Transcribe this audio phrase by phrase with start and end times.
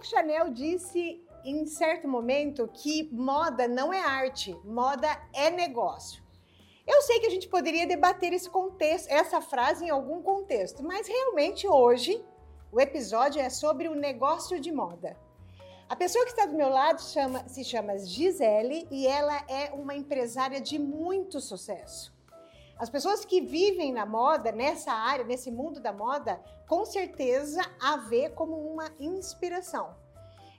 [0.00, 6.22] Coco Chanel disse em certo momento que moda não é arte, moda é negócio.
[6.86, 11.06] Eu sei que a gente poderia debater esse contexto, essa frase em algum contexto, mas
[11.06, 12.24] realmente hoje
[12.72, 15.18] o episódio é sobre o negócio de moda.
[15.86, 19.94] A pessoa que está do meu lado chama, se chama Gisele e ela é uma
[19.94, 22.10] empresária de muito sucesso.
[22.80, 27.98] As pessoas que vivem na moda, nessa área, nesse mundo da moda, com certeza a
[27.98, 29.94] vê como uma inspiração.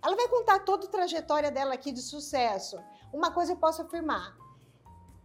[0.03, 2.77] Ela vai contar toda a trajetória dela aqui de sucesso.
[3.11, 4.37] Uma coisa eu posso afirmar: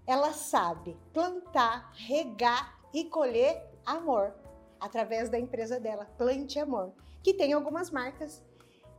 [0.07, 4.35] ela sabe plantar, regar e colher amor
[4.81, 8.43] através da empresa dela, Plante Amor, que tem algumas marcas.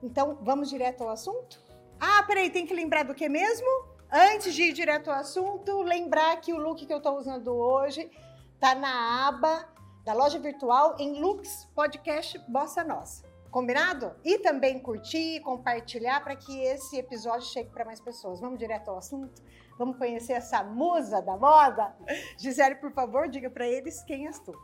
[0.03, 1.59] Então, vamos direto ao assunto?
[1.99, 3.96] Ah, peraí, tem que lembrar do que mesmo?
[4.11, 8.09] Antes de ir direto ao assunto, lembrar que o look que eu estou usando hoje
[8.57, 9.67] tá na aba
[10.05, 13.27] da loja virtual em Lux Podcast Bossa Nossa.
[13.51, 14.15] Combinado?
[14.23, 18.39] E também curtir, compartilhar para que esse episódio chegue para mais pessoas.
[18.39, 19.41] Vamos direto ao assunto?
[19.77, 21.93] Vamos conhecer essa musa da moda?
[22.37, 24.57] Gisele, por favor, diga para eles quem és tu.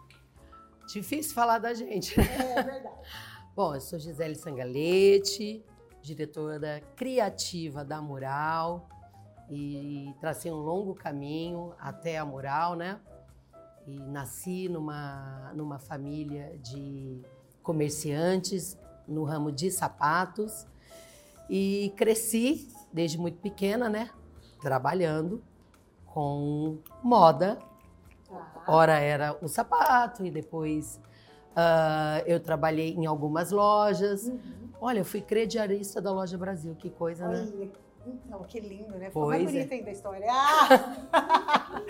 [0.88, 2.18] Difícil falar da gente.
[2.18, 2.96] É, é verdade.
[3.54, 5.66] Bom, eu sou Gisele Sangalete,
[6.02, 8.88] diretora criativa da Mural
[9.50, 13.00] e tracei um longo caminho até a Mural, né?
[13.86, 17.22] E nasci numa, numa família de
[17.62, 18.78] comerciantes
[19.08, 20.66] no ramo de sapatos
[21.50, 24.10] e cresci desde muito pequena, né?
[24.62, 25.44] Trabalhando
[26.06, 27.60] com moda.
[28.68, 31.00] Ora era o sapato e depois
[31.52, 34.28] uh, eu trabalhei em algumas lojas.
[34.28, 34.40] Uhum.
[34.80, 37.70] Olha, eu fui crediarista da Loja Brasil, que coisa, Olha, né?
[38.06, 39.08] Então, que lindo, né?
[39.08, 39.58] Ficou Pois mais é.
[39.58, 40.28] bonita ainda a história.
[40.30, 41.82] Ah!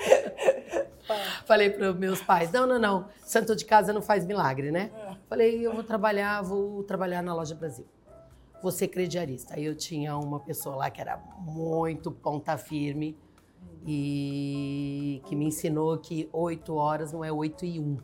[1.46, 4.92] Falei para os meus pais, não, não, não, santo de casa não faz milagre, né?
[4.96, 5.16] É.
[5.28, 7.86] Falei, eu vou trabalhar, vou trabalhar na Loja Brasil.
[8.62, 9.56] Vou ser crediarista.
[9.56, 13.18] Aí eu tinha uma pessoa lá que era muito ponta firme
[13.86, 17.98] e que me ensinou que oito horas não é oito e um.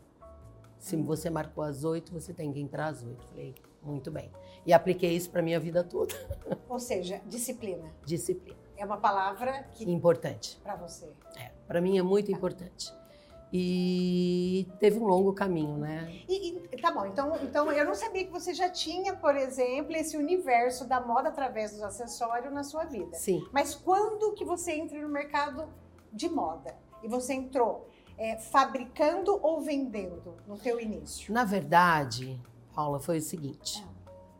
[0.77, 3.25] Se você marcou às oito, você tem que entrar às oito.
[3.27, 4.29] Falei, muito bem.
[4.69, 6.13] E apliquei isso para minha vida toda.
[6.69, 7.91] Ou seja, disciplina.
[8.05, 8.55] Disciplina.
[8.77, 10.59] É uma palavra que Importante.
[10.61, 11.11] para você.
[11.35, 12.93] É, para mim é muito importante.
[13.51, 16.21] E teve um longo caminho, né?
[16.29, 19.95] E, e- tá bom, então, então eu não sabia que você já tinha, por exemplo,
[19.95, 23.17] esse universo da moda através dos acessórios na sua vida.
[23.17, 23.43] Sim.
[23.51, 25.67] Mas quando que você entra no mercado
[26.13, 26.77] de moda?
[27.01, 31.33] E você entrou é, fabricando ou vendendo no teu início?
[31.33, 32.39] Na verdade,
[32.75, 33.83] Paula, foi o seguinte: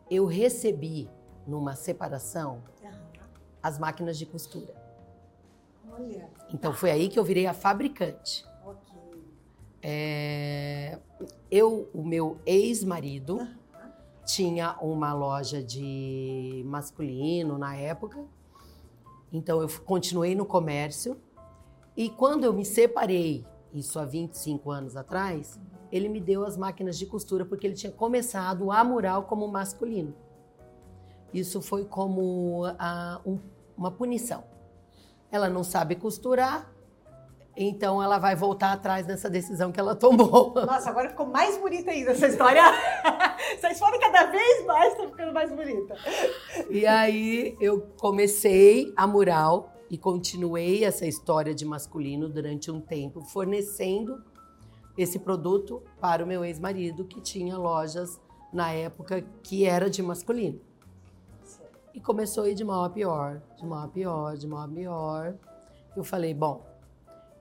[0.10, 1.10] eu recebi
[1.46, 2.64] numa separação
[3.62, 4.74] as máquinas de costura.
[5.92, 8.46] Olha, Então foi aí que eu virei a fabricante.
[8.66, 8.80] ok.
[9.82, 10.98] É,
[11.52, 13.48] Eu, o meu ex-marido,
[14.26, 18.24] tinha uma loja de masculino na época.
[19.34, 21.18] Então eu continuei no comércio.
[21.98, 25.60] E quando eu me separei, isso há 25 anos atrás,
[25.92, 30.14] ele me deu as máquinas de costura porque ele tinha começado a mural como masculino.
[31.34, 33.40] Isso foi como ah, um-
[33.78, 34.44] uma punição.
[35.32, 36.72] Ela não sabe costurar,
[37.56, 40.54] então ela vai voltar atrás nessa decisão que ela tomou.
[40.66, 42.62] Nossa, agora ficou mais bonita ainda essa história.
[43.54, 45.96] essa história cada vez mais tá ficando mais bonita.
[46.70, 53.22] E aí eu comecei a mural e continuei essa história de masculino durante um tempo,
[53.22, 54.24] fornecendo
[55.02, 58.20] esse produto para o meu ex-marido, que tinha lojas
[58.52, 60.60] na época que era de masculino.
[61.94, 64.68] E começou a ir de mal a pior, de mal a pior, de mal a
[64.68, 65.36] pior.
[65.96, 66.66] Eu falei, bom,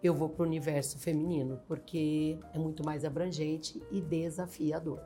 [0.01, 5.01] eu vou para o universo feminino, porque é muito mais abrangente e desafiador.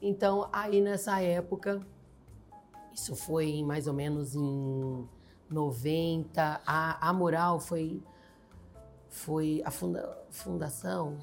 [0.00, 1.80] Então, aí nessa época,
[2.92, 5.08] isso foi mais ou menos em
[5.48, 8.02] 90, a, a Mural foi,
[9.12, 11.18] foi a funda- fundação,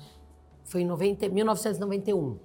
[0.63, 2.37] foi em 90, 1991.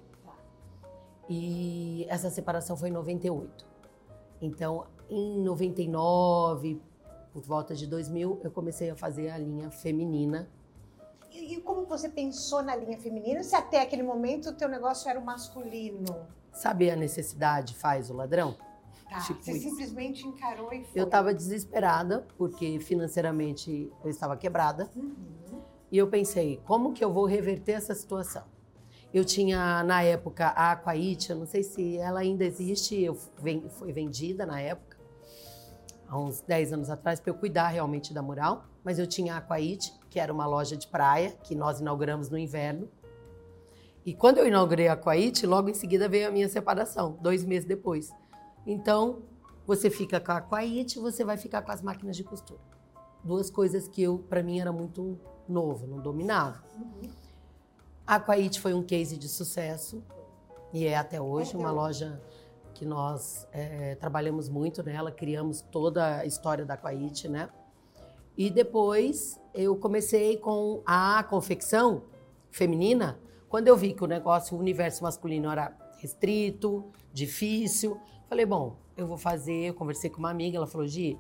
[1.29, 3.67] E essa separação foi em 98.
[4.41, 6.81] Então, em 99,
[7.32, 10.49] por volta de 2000, eu comecei a fazer a linha feminina.
[11.31, 15.08] E, e como você pensou na linha feminina se até aquele momento o teu negócio
[15.11, 16.26] era o masculino?
[16.52, 18.56] Saber a necessidade faz o ladrão?
[19.09, 19.69] Tá, Tipo você isso.
[19.69, 21.01] simplesmente encarou e foi.
[21.01, 24.91] Eu estava desesperada, porque financeiramente eu estava quebrada.
[24.97, 25.35] Uhum.
[25.91, 28.45] E eu pensei, como que eu vou reverter essa situação?
[29.12, 33.93] Eu tinha, na época, a Aquaite, eu não sei se ela ainda existe, eu foi
[33.93, 34.99] vendida na época,
[36.09, 38.65] há uns 10 anos atrás, para eu cuidar realmente da mural.
[38.83, 42.37] Mas eu tinha a Aquaite, que era uma loja de praia, que nós inauguramos no
[42.37, 42.89] inverno.
[44.05, 47.67] E quando eu inaugurei a Aquaite, logo em seguida veio a minha separação, dois meses
[47.67, 48.11] depois.
[48.66, 49.22] Então,
[49.66, 52.61] você fica com a Aquaite, você vai ficar com as máquinas de costura.
[53.22, 55.19] Duas coisas que eu, para mim, era muito
[55.49, 56.62] novo, não dominava.
[56.76, 57.11] Uhum.
[58.06, 60.02] A Aquaite foi um case de sucesso
[60.72, 62.20] e é até hoje uma loja
[62.75, 67.49] que nós é, trabalhamos muito nela, criamos toda a história da Aquaite, né?
[68.37, 72.02] E depois eu comecei com a confecção
[72.50, 73.19] feminina,
[73.49, 77.99] quando eu vi que o negócio, o universo masculino era restrito, difícil,
[78.29, 81.19] falei, bom, eu vou fazer, eu conversei com uma amiga, ela falou, Gi,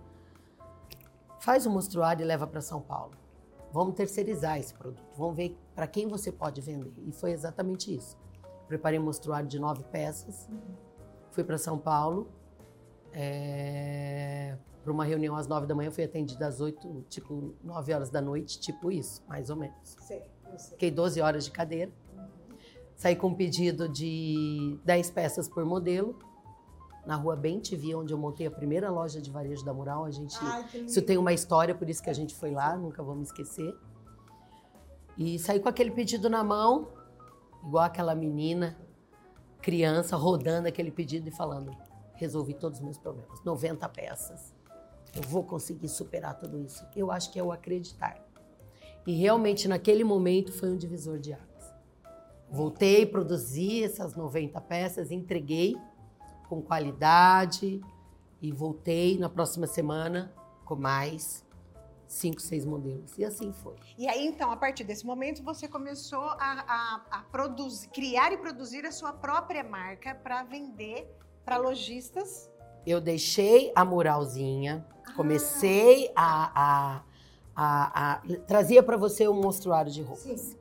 [1.40, 3.12] faz o mostruário e leva para São Paulo.
[3.72, 6.92] Vamos terceirizar esse produto, vamos ver para quem você pode vender.
[7.04, 8.16] E foi exatamente isso.
[8.68, 10.48] Preparei um mostruário de nove peças,
[11.32, 12.28] fui para São Paulo,
[14.82, 18.20] para uma reunião às nove da manhã, fui atendida às oito, tipo nove horas da
[18.20, 19.96] noite, tipo isso, mais ou menos.
[20.00, 20.22] Sei,
[20.52, 20.70] eu sei.
[20.72, 21.90] Fiquei 12 horas de cadeira.
[22.96, 26.16] Saí com um pedido de 10 peças por modelo.
[27.06, 30.04] Na rua Bem TV, onde eu montei a primeira loja de varejo da Mural.
[30.04, 33.02] A gente, Ai, isso tem uma história, por isso que a gente foi lá, nunca
[33.02, 33.74] vamos esquecer.
[35.16, 36.88] E saí com aquele pedido na mão,
[37.64, 38.76] igual aquela menina,
[39.60, 41.70] criança, rodando aquele pedido e falando:
[42.14, 43.42] resolvi todos os meus problemas.
[43.44, 44.54] 90 peças.
[45.14, 46.84] Eu vou conseguir superar tudo isso.
[46.96, 48.20] Eu acho que é o acreditar.
[49.06, 51.74] E realmente, naquele momento, foi um divisor de águas.
[52.50, 55.76] Voltei, produzi essas 90 peças, entreguei
[56.54, 57.82] com qualidade
[58.40, 60.32] e voltei na próxima semana
[60.64, 61.44] com mais
[62.06, 63.18] cinco, seis modelos.
[63.18, 63.74] E assim foi.
[63.98, 68.36] E aí, então, a partir desse momento, você começou a, a- a produzir, criar e
[68.36, 71.10] produzir a sua própria marca para vender
[71.44, 72.48] para lojistas.
[72.86, 74.86] Eu deixei a muralzinha,
[75.16, 77.02] comecei a.
[77.56, 80.56] a, a, trazia para você um monstruário de roupas.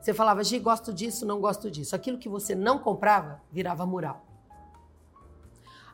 [0.00, 1.94] Você falava, Gi, gosto disso, não gosto disso.
[1.94, 4.24] Aquilo que você não comprava virava mural.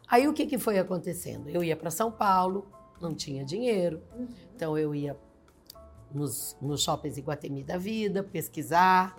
[0.08, 1.48] Aí o que, que foi acontecendo?
[1.48, 2.66] Eu ia para São Paulo,
[3.00, 4.00] não tinha dinheiro,
[4.54, 5.16] então eu ia
[6.14, 9.16] nos, nos shoppings Iguatemi da vida pesquisar.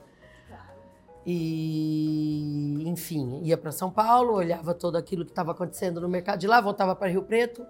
[1.26, 6.48] E, enfim, ia para São Paulo, olhava tudo aquilo que estava acontecendo no mercado de
[6.48, 7.66] lá, voltava para Rio Preto,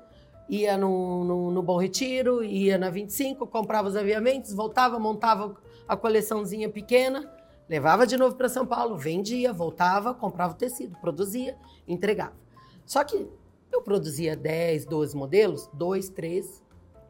[0.48, 5.56] ia no, no, no Bom Retiro, ia na 25, comprava os aviamentos, voltava, montava
[5.88, 7.28] a coleçãozinha pequena,
[7.68, 12.47] levava de novo para São Paulo, vendia, voltava, comprava o tecido, produzia, entregava.
[12.88, 13.30] Só que
[13.70, 16.64] eu produzia 10, 12 modelos, dois, três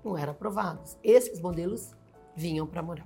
[0.04, 0.98] não eram aprovados.
[1.04, 1.96] Esses modelos
[2.36, 3.06] vinham para mural.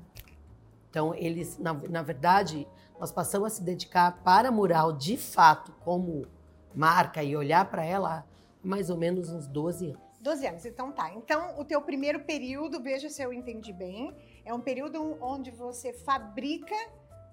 [0.90, 2.66] Então, eles, na, na verdade,
[2.98, 6.26] nós passamos a se dedicar para mural de fato como
[6.74, 8.24] marca e olhar para ela há
[8.66, 10.02] mais ou menos uns 12 anos.
[10.22, 11.14] 12 anos, então tá.
[11.14, 14.16] Então, o teu primeiro período, veja se eu entendi bem,
[14.46, 16.76] é um período onde você fabrica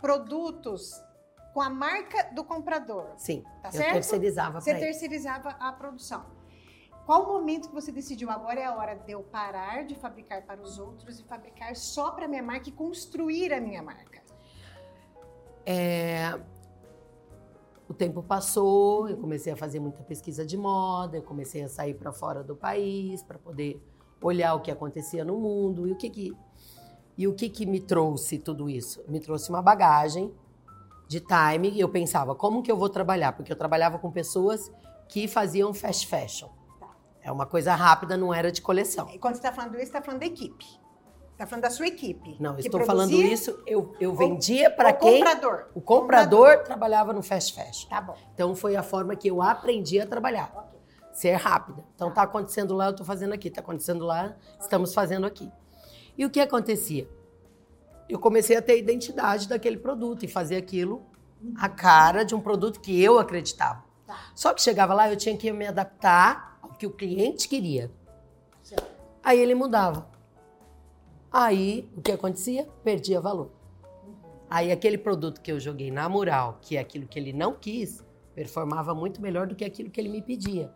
[0.00, 1.00] produtos
[1.58, 3.06] com a marca do comprador.
[3.16, 3.94] Sim, Tá certo?
[3.94, 4.86] terceirizava Você para ele.
[4.92, 6.24] terceirizava a produção.
[7.04, 10.40] Qual o momento que você decidiu agora é a hora de eu parar de fabricar
[10.42, 14.22] para os outros e fabricar só para minha marca e construir a minha marca?
[15.66, 16.38] É,
[17.88, 21.94] O tempo passou, eu comecei a fazer muita pesquisa de moda, eu comecei a sair
[21.94, 23.82] para fora do país para poder
[24.22, 26.36] olhar o que acontecia no mundo e o que que
[27.16, 29.02] e o que que me trouxe tudo isso?
[29.08, 30.32] Me trouxe uma bagagem
[31.08, 33.32] de time eu pensava, como que eu vou trabalhar?
[33.32, 34.70] Porque eu trabalhava com pessoas
[35.08, 36.48] que faziam fast fashion.
[36.78, 36.90] Tá.
[37.22, 39.08] É uma coisa rápida, não era de coleção.
[39.12, 40.66] E quando você está falando isso, está falando da equipe.
[41.32, 42.36] Está falando da sua equipe.
[42.38, 45.20] Não, estou falando produzia isso, eu, eu vendia para o quem?
[45.20, 45.68] comprador.
[45.74, 47.88] O comprador trabalhava no fast fashion.
[47.88, 48.16] Tá bom.
[48.34, 50.52] Então foi a forma que eu aprendi a trabalhar.
[50.54, 50.78] Ok.
[51.12, 51.84] Ser rápida.
[51.94, 53.50] Então tá acontecendo lá, eu tô fazendo aqui.
[53.50, 55.50] Tá acontecendo lá, estamos fazendo aqui.
[56.18, 57.08] E o que acontecia?
[58.08, 61.04] Eu comecei a ter a identidade daquele produto e fazer aquilo
[61.56, 63.84] a cara de um produto que eu acreditava.
[64.06, 64.16] Tá.
[64.34, 67.90] Só que chegava lá, eu tinha que me adaptar ao que o cliente queria.
[68.62, 68.86] Certo.
[69.22, 70.08] Aí ele mudava.
[71.30, 72.66] Aí o que acontecia?
[72.82, 73.50] Perdia valor.
[74.48, 78.02] Aí aquele produto que eu joguei na mural, que é aquilo que ele não quis,
[78.34, 80.72] performava muito melhor do que aquilo que ele me pedia.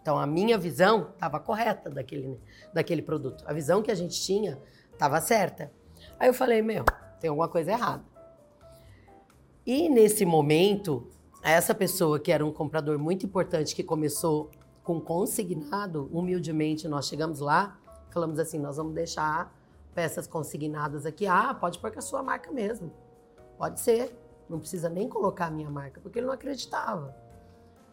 [0.00, 2.38] Então a minha visão estava correta daquele,
[2.72, 3.44] daquele produto.
[3.46, 4.60] A visão que a gente tinha
[4.92, 5.72] estava certa.
[6.20, 6.84] Aí eu falei, meu,
[7.18, 8.04] tem alguma coisa errada.
[9.66, 11.08] E nesse momento,
[11.42, 14.50] essa pessoa que era um comprador muito importante, que começou
[14.84, 17.78] com consignado, humildemente nós chegamos lá,
[18.10, 19.56] falamos assim, nós vamos deixar
[19.94, 21.26] peças consignadas aqui.
[21.26, 22.92] Ah, pode pôr com a sua marca mesmo.
[23.56, 24.14] Pode ser.
[24.46, 27.16] Não precisa nem colocar a minha marca, porque ele não acreditava.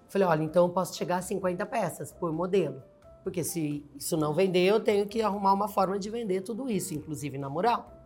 [0.10, 2.84] Falei, olha, então eu posso chegar a 50 peças por modelo.
[3.24, 6.94] Porque se isso não vender, eu tenho que arrumar uma forma de vender tudo isso,
[6.94, 7.97] inclusive na mural.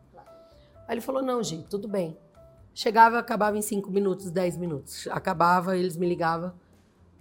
[0.91, 2.17] Aí ele falou, não, gente, tudo bem.
[2.73, 5.07] Chegava, acabava em 5 minutos, 10 minutos.
[5.09, 6.51] Acabava, eles me ligavam.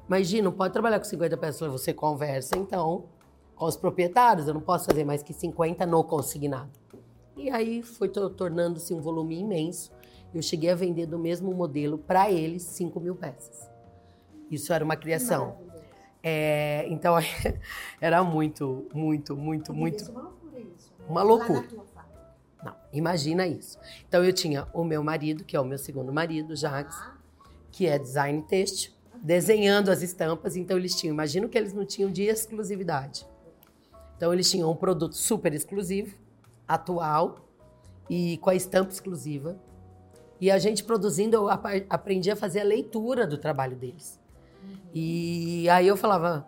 [0.09, 1.61] Mas, Gi, não pode trabalhar com 50 peças.
[1.61, 3.05] Eu falei, você conversa, então,
[3.55, 4.49] com os proprietários.
[4.49, 6.73] Eu não posso fazer mais que 50 no consignado.
[7.37, 9.93] E aí foi tornando-se um volume imenso.
[10.35, 13.71] Eu cheguei a vender do mesmo modelo para eles 5 mil peças.
[14.51, 15.59] Isso era uma criação.
[16.21, 17.15] É, então
[18.03, 20.11] era muito, muito, muito, muito.
[20.11, 20.93] Uma loucura isso.
[21.09, 21.69] Uma loucura.
[22.65, 23.79] Não, imagina isso.
[24.09, 27.17] Então eu tinha o meu marido, que é o meu segundo marido, Jacques, Tá?
[27.73, 30.57] que é design têxtil, desenhando as estampas.
[30.57, 33.27] Então eles tinham, imagino que eles não tinham de exclusividade.
[34.17, 36.17] Então eles tinham um produto super exclusivo,
[36.67, 37.49] atual
[38.09, 39.59] e com a estampa exclusiva.
[40.41, 41.49] E a gente produzindo, eu
[41.89, 44.19] aprendi a fazer a leitura do trabalho deles.
[44.93, 46.47] E aí eu falava,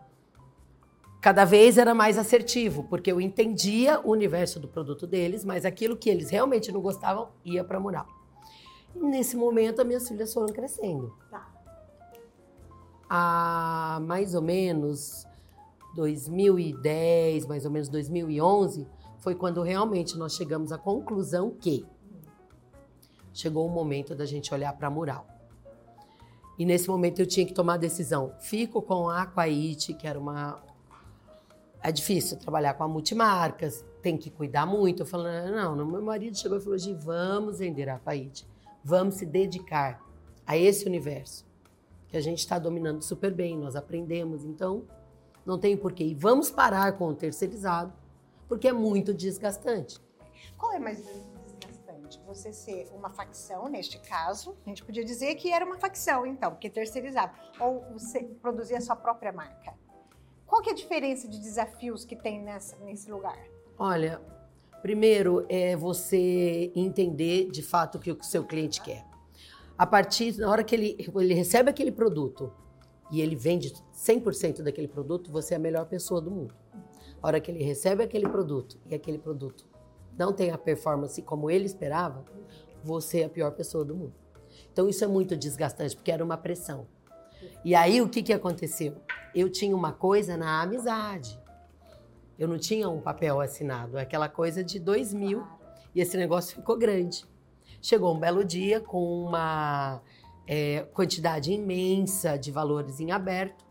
[1.22, 5.96] cada vez era mais assertivo, porque eu entendia o universo do produto deles, mas aquilo
[5.96, 8.06] que eles realmente não gostavam ia para mural.
[8.94, 11.16] E nesse momento, as minhas filhas foram crescendo.
[11.30, 11.48] Tá.
[13.08, 15.24] Há mais ou menos
[15.94, 18.88] 2010, mais ou menos 2011,
[19.18, 21.86] foi quando realmente nós chegamos à conclusão que
[23.32, 25.24] chegou o momento da gente olhar para mural.
[26.58, 28.34] E nesse momento eu tinha que tomar a decisão.
[28.40, 30.60] Fico com a Aquaite, que era uma.
[31.82, 35.02] É difícil trabalhar com a multimarcas, tem que cuidar muito.
[35.02, 35.86] Eu falei, não, não.
[35.86, 38.46] Meu marido chegou e falou: Gi, vamos vender a Aquaite.
[38.84, 40.00] Vamos se dedicar
[40.46, 41.44] a esse universo
[42.08, 44.84] que a gente está dominando super bem, nós aprendemos, então
[45.46, 46.04] não tem porquê.
[46.04, 47.92] E vamos parar com o terceirizado,
[48.46, 49.98] porque é muito desgastante.
[50.58, 52.20] Qual é mais desgastante?
[52.26, 56.50] Você ser uma facção, neste caso, a gente podia dizer que era uma facção, então,
[56.50, 57.32] porque terceirizava.
[57.58, 59.74] Ou você produzir a sua própria marca.
[60.52, 63.38] Qual que é a diferença de desafios que tem nessa, nesse lugar?
[63.78, 64.20] Olha,
[64.82, 69.02] primeiro é você entender de fato o que o seu cliente quer.
[69.78, 72.52] A partir na hora que ele, ele recebe aquele produto
[73.10, 76.54] e ele vende 100% daquele produto, você é a melhor pessoa do mundo.
[77.22, 79.66] A hora que ele recebe aquele produto e aquele produto
[80.18, 82.26] não tem a performance como ele esperava,
[82.84, 84.14] você é a pior pessoa do mundo.
[84.70, 86.86] Então isso é muito desgastante, porque era uma pressão.
[87.64, 88.96] E aí o que, que aconteceu?
[89.34, 91.40] Eu tinha uma coisa na amizade.
[92.38, 95.46] Eu não tinha um papel assinado, aquela coisa de 2 mil
[95.94, 97.24] e esse negócio ficou grande.
[97.80, 100.00] Chegou um belo dia com uma
[100.46, 103.64] é, quantidade imensa de valores em aberto.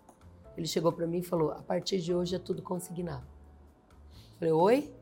[0.56, 3.26] Ele chegou para mim e falou: a partir de hoje é tudo consignado.
[4.38, 4.94] Falei: oi?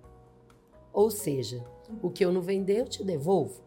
[0.93, 1.63] Ou seja,
[2.01, 3.61] o que eu não vender, eu te devolvo.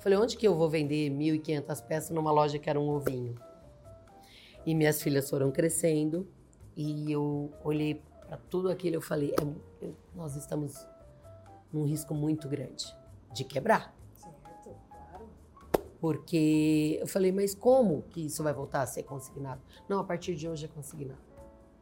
[0.00, 3.34] Falei: onde que eu vou vender 1.500 peças numa loja que era um ovinho?
[4.66, 6.26] E minhas filhas foram crescendo
[6.76, 9.42] e eu olhei para tudo aquilo e eu falei: é,
[9.84, 10.86] eu- nós estamos
[11.72, 12.94] num risco muito grande
[13.32, 13.94] de quebrar.
[14.14, 14.74] Certo,
[15.10, 15.28] claro.
[16.00, 19.60] Porque eu falei, mas como que isso vai voltar a ser consignado?
[19.88, 21.20] Não, a partir de hoje é consignado.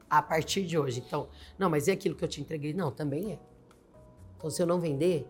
[0.09, 1.03] A partir de hoje.
[1.05, 1.29] Então,
[1.59, 2.73] não, mas e aquilo que eu te entreguei?
[2.73, 3.39] Não, também é.
[4.37, 5.29] Então, se eu não vender,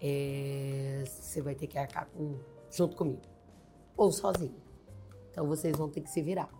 [0.00, 2.36] é, você vai ter que arcar com,
[2.70, 3.22] junto comigo.
[3.96, 4.54] Ou sozinho.
[5.38, 6.50] Então, vocês vão ter que se virar.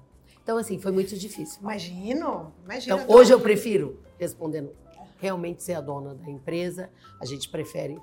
[0.40, 1.60] Então, assim, foi muito difícil.
[1.60, 2.96] Imagino, imagino.
[2.96, 4.70] Então, hoje eu prefiro, respondendo,
[5.16, 6.88] realmente ser a dona da empresa.
[7.20, 8.00] A gente prefere,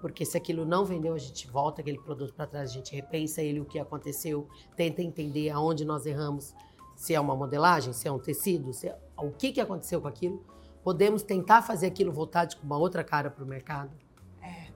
[0.00, 3.42] porque se aquilo não vendeu, a gente volta aquele produto para trás, a gente repensa
[3.42, 6.54] ele, o que aconteceu, tenta entender aonde nós erramos,
[6.94, 10.06] se é uma modelagem, se é um tecido, se é, o que, que aconteceu com
[10.06, 10.40] aquilo.
[10.84, 13.90] Podemos tentar fazer aquilo voltar de uma outra cara para o mercado.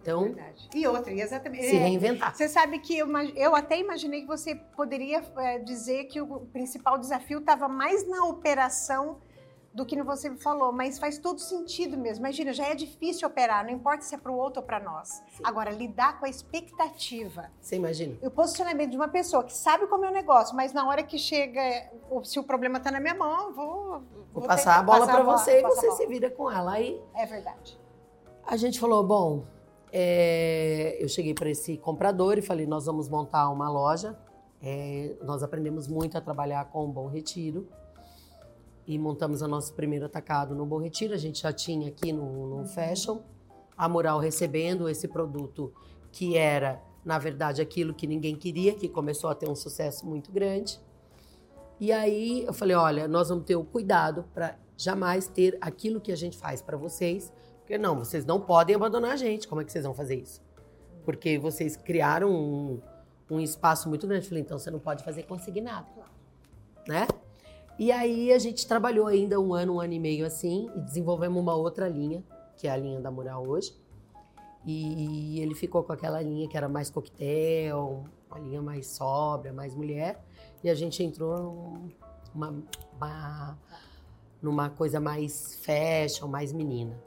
[0.06, 0.68] Então, Verdade.
[0.74, 1.64] E outra, e exatamente.
[1.66, 2.34] se é, reinventar.
[2.34, 6.96] Você sabe que eu, eu até imaginei que você poderia é, dizer que o principal
[6.96, 9.18] desafio estava mais na operação
[9.74, 12.24] do que você falou, mas faz todo sentido mesmo.
[12.24, 15.22] Imagina, já é difícil operar, não importa se é para o outro ou para nós.
[15.28, 15.42] Sim.
[15.44, 17.50] Agora, lidar com a expectativa.
[17.60, 18.16] Você imagina?
[18.22, 21.18] O posicionamento de uma pessoa que sabe como é o negócio, mas na hora que
[21.18, 21.90] chega,
[22.24, 24.02] se o problema está na minha mão, eu vou.
[24.32, 26.72] Vou ter- passar a bola para você e você se vira com ela.
[26.72, 27.78] Aí É verdade.
[28.46, 29.44] A gente falou, bom,
[29.98, 34.14] é, eu cheguei para esse comprador e falei, nós vamos montar uma loja.
[34.62, 37.66] É, nós aprendemos muito a trabalhar com o Bom Retiro
[38.86, 41.14] e montamos o nosso primeiro atacado no Bom Retiro.
[41.14, 43.20] A gente já tinha aqui no, no Fashion
[43.74, 45.72] a Mural recebendo esse produto
[46.12, 50.30] que era, na verdade, aquilo que ninguém queria, que começou a ter um sucesso muito
[50.30, 50.78] grande.
[51.80, 56.12] E aí eu falei, olha, nós vamos ter o cuidado para jamais ter aquilo que
[56.12, 57.32] a gente faz para vocês,
[57.66, 59.48] porque não, vocês não podem abandonar a gente.
[59.48, 60.40] Como é que vocês vão fazer isso?
[61.04, 62.80] Porque vocês criaram um,
[63.28, 64.24] um espaço muito grande.
[64.24, 65.88] Eu falei, então você não pode fazer consignado,
[66.86, 67.08] né?
[67.76, 71.42] E aí a gente trabalhou ainda um ano, um ano e meio assim, e desenvolvemos
[71.42, 72.22] uma outra linha,
[72.56, 73.76] que é a linha da Mural hoje.
[74.64, 79.74] E ele ficou com aquela linha que era mais coquetel, uma linha mais sóbria, mais
[79.74, 80.24] mulher.
[80.62, 81.80] E a gente entrou
[82.32, 82.62] numa,
[82.94, 83.58] uma,
[84.40, 87.05] numa coisa mais fashion, mais menina.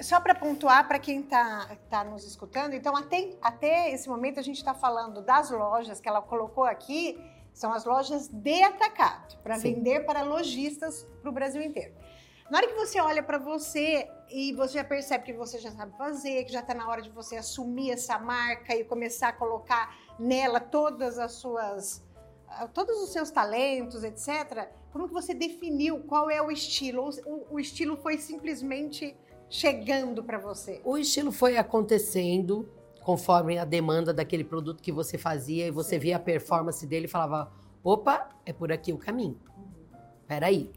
[0.00, 4.42] Só para pontuar para quem está tá nos escutando, então até, até esse momento a
[4.42, 7.18] gente está falando das lojas que ela colocou aqui,
[7.52, 11.94] são as lojas de atacado, para vender para lojistas para o Brasil inteiro.
[12.50, 15.96] Na hora que você olha para você e você já percebe que você já sabe
[15.96, 19.96] fazer, que já está na hora de você assumir essa marca e começar a colocar
[20.18, 22.02] nela todas as suas,
[22.48, 24.68] ah, todos os seus talentos, etc.
[24.92, 27.08] Como que você definiu qual é o estilo?
[27.24, 29.16] O, o estilo foi simplesmente
[29.50, 30.80] chegando para você?
[30.84, 32.68] O estilo foi acontecendo
[33.02, 35.98] conforme a demanda daquele produto que você fazia e você Sim.
[35.98, 37.52] via a performance dele e falava:
[37.82, 39.38] opa, é por aqui o caminho.
[40.26, 40.70] Peraí.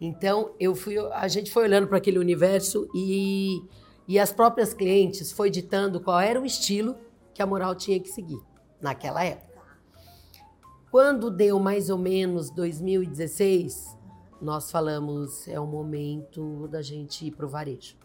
[0.00, 3.60] Então eu fui, a gente foi olhando para aquele universo e,
[4.06, 6.96] e as próprias clientes foi ditando qual era o estilo
[7.34, 8.40] que a moral tinha que seguir
[8.80, 9.48] naquela época.
[10.90, 13.97] Quando deu mais ou menos 2016,
[14.40, 17.96] nós falamos, é o momento da gente ir pro varejo.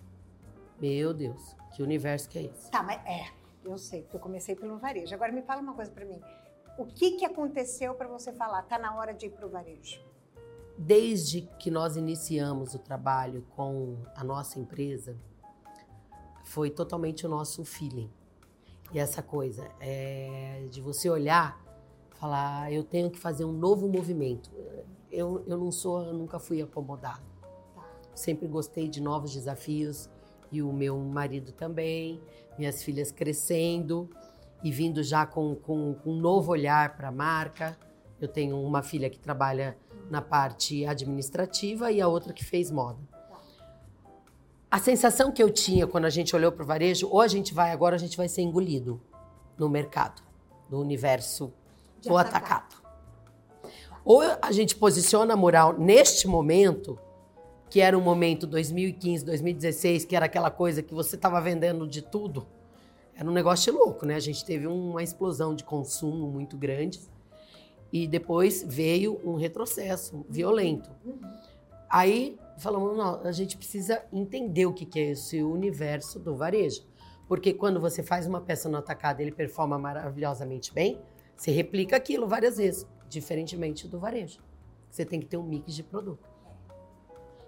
[0.79, 2.71] Meu Deus, que universo que é esse?
[2.71, 3.27] Tá, mas é,
[3.63, 5.13] eu sei, porque eu comecei pelo varejo.
[5.13, 6.19] Agora me fala uma coisa para mim.
[6.77, 10.01] O que, que aconteceu para você falar, tá na hora de ir pro varejo?
[10.75, 15.15] Desde que nós iniciamos o trabalho com a nossa empresa,
[16.43, 18.11] foi totalmente o nosso feeling.
[18.91, 21.63] E essa coisa é de você olhar,
[22.15, 24.51] falar, eu tenho que fazer um novo movimento
[25.13, 27.21] eu, eu não sou, eu nunca fui acomodada.
[28.13, 30.09] Sempre gostei de novos desafios
[30.51, 32.21] e o meu marido também,
[32.57, 34.09] minhas filhas crescendo
[34.63, 37.77] e vindo já com, com, com um novo olhar para a marca.
[38.19, 39.77] Eu tenho uma filha que trabalha
[40.09, 42.99] na parte administrativa e a outra que fez moda.
[44.69, 47.53] A sensação que eu tinha quando a gente olhou para o varejo, ou a gente
[47.53, 48.99] vai agora, a gente vai ser engolido
[49.57, 50.21] no mercado,
[50.69, 51.53] no universo
[52.01, 52.82] do atacado.
[54.05, 56.99] Ou a gente posiciona a moral neste momento,
[57.69, 62.01] que era um momento 2015, 2016, que era aquela coisa que você estava vendendo de
[62.01, 62.45] tudo.
[63.15, 64.15] Era um negócio louco, né?
[64.15, 66.99] A gente teve uma explosão de consumo muito grande
[67.91, 70.89] e depois veio um retrocesso violento.
[71.89, 76.83] Aí falamos, não, a gente precisa entender o que é esse universo do varejo.
[77.27, 80.99] Porque quando você faz uma peça no atacado ele performa maravilhosamente bem,
[81.35, 84.41] você replica aquilo várias vezes diferentemente do varejo.
[84.89, 86.29] Você tem que ter um mix de produto.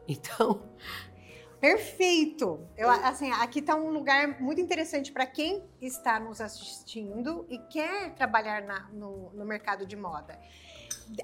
[0.07, 0.61] Então.
[1.59, 2.59] Perfeito!
[2.77, 8.13] Eu, assim, aqui está um lugar muito interessante para quem está nos assistindo e quer
[8.13, 10.39] trabalhar na, no, no mercado de moda.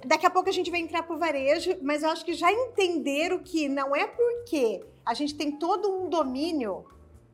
[0.05, 2.51] Daqui a pouco a gente vai entrar para o varejo, mas eu acho que já
[2.51, 6.85] entenderam que não é porque a gente tem todo um domínio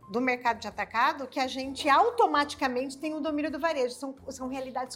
[0.10, 3.94] do mercado de atacado que a gente automaticamente tem o domínio do varejo.
[3.96, 4.96] São, são realidades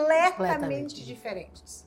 [0.00, 1.86] completamente, completamente, diferentes.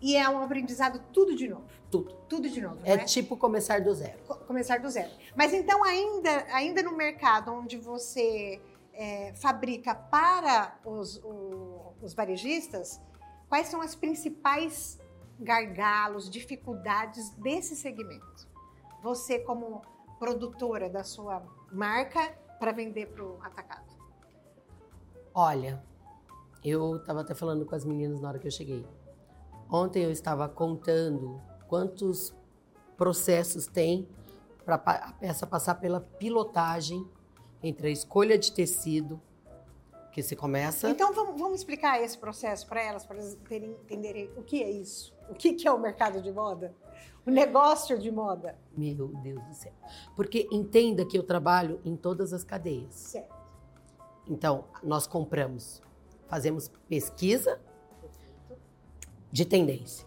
[0.00, 1.64] E é um aprendizado tudo de novo.
[1.90, 2.14] Tudo.
[2.28, 2.78] Tudo de novo.
[2.84, 3.04] É né?
[3.04, 4.18] tipo começar do zero.
[4.46, 5.10] Começar do zero.
[5.34, 8.60] Mas então, ainda, ainda no mercado onde você
[8.92, 13.00] é, fabrica para os, o, os varejistas,
[13.48, 14.98] quais são as principais
[15.38, 18.48] gargalos, dificuldades desse segmento?
[19.02, 19.82] Você, como
[20.18, 23.86] produtora da sua marca para vender para o atacado?
[25.34, 25.82] Olha,
[26.68, 28.86] eu estava até falando com as meninas na hora que eu cheguei.
[29.70, 32.34] Ontem eu estava contando quantos
[32.96, 34.08] processos tem
[34.64, 37.06] para a peça passar pela pilotagem
[37.62, 39.20] entre a escolha de tecido,
[40.12, 40.88] que se começa.
[40.88, 45.14] Então vamos, vamos explicar esse processo para elas, para elas entenderem o que é isso,
[45.28, 46.74] o que é o mercado de moda
[47.26, 48.56] o negócio de moda.
[48.76, 49.72] Meu Deus do céu.
[50.14, 52.94] Porque entenda que eu trabalho em todas as cadeias.
[52.94, 53.34] Certo.
[54.28, 55.82] Então, nós compramos,
[56.28, 57.60] fazemos pesquisa
[59.30, 60.06] de tendência.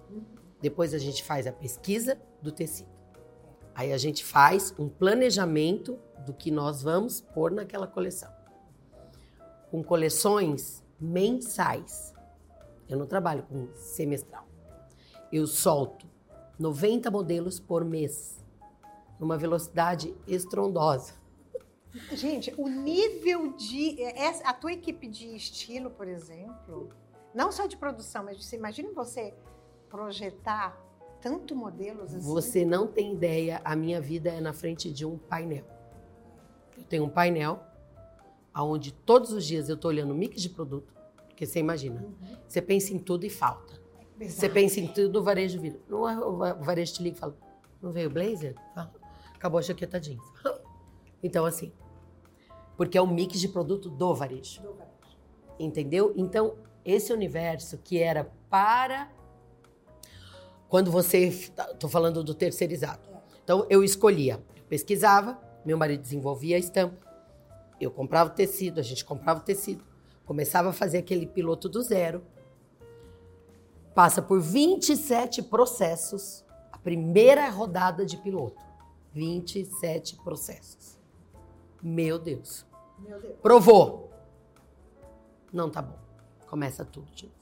[0.62, 2.90] Depois a gente faz a pesquisa do tecido.
[3.74, 8.32] Aí a gente faz um planejamento do que nós vamos pôr naquela coleção.
[9.72, 12.14] Com coleções mensais.
[12.88, 14.48] Eu não trabalho com semestral.
[15.32, 16.08] Eu solto
[16.58, 18.44] 90 modelos por mês,
[19.20, 21.14] numa velocidade estrondosa.
[22.12, 24.02] Gente, o nível de.
[24.02, 26.90] É, a tua equipe de estilo, por exemplo,
[27.34, 29.34] não só de produção, mas você imagina você
[29.90, 30.80] projetar
[31.20, 32.28] tanto modelos assim?
[32.28, 35.66] Você não tem ideia, a minha vida é na frente de um painel.
[36.78, 37.64] Eu tenho um painel
[38.56, 40.94] onde todos os dias eu estou olhando mix de produto,
[41.28, 42.38] porque você imagina, uhum.
[42.48, 43.80] você pensa em tudo e falta.
[44.20, 45.80] Você pensa em tudo, o varejo vira.
[45.90, 47.38] O varejo te liga e fala,
[47.82, 48.54] não veio blazer?
[49.34, 50.22] Acabou a jaqueta jeans.
[51.22, 51.72] Então, assim,
[52.78, 54.62] Porque é um mix de produto do varejo.
[54.62, 55.18] Do varejo.
[55.60, 56.14] Entendeu?
[56.16, 56.56] Então,
[56.86, 59.12] esse universo que era para.
[60.70, 61.28] Quando você.
[61.28, 63.10] Estou falando do terceirizado.
[63.44, 66.98] Então, eu escolhia, eu pesquisava, meu marido desenvolvia a estampa,
[67.82, 69.84] eu comprava o tecido, a gente comprava o tecido,
[70.24, 72.24] começava a fazer aquele piloto do zero,
[73.96, 78.62] passa por 27 processos, a primeira rodada de piloto.
[79.14, 80.99] 27 processos.
[81.82, 82.66] Meu Deus.
[83.00, 83.36] Meu Deus.
[83.42, 84.12] Provou.
[85.52, 85.98] Não tá bom.
[86.48, 87.40] Começa tudo de novo.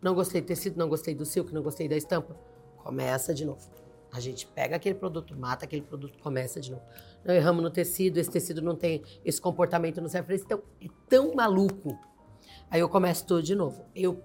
[0.00, 2.36] Não gostei do tecido, não gostei do silk, não gostei da estampa.
[2.78, 3.68] Começa de novo.
[4.12, 6.82] A gente pega aquele produto, mata aquele produto, começa de novo.
[7.24, 10.44] Não erramos no tecido, esse tecido não tem esse comportamento, não serve para isso.
[10.44, 11.98] Então, é tão maluco.
[12.70, 13.84] Aí eu começo tudo de novo.
[13.94, 14.22] Eu,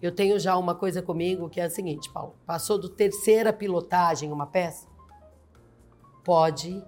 [0.00, 2.34] eu tenho já uma coisa comigo que é a seguinte, Paulo.
[2.46, 4.88] Passou do terceira pilotagem uma peça,
[6.24, 6.82] pode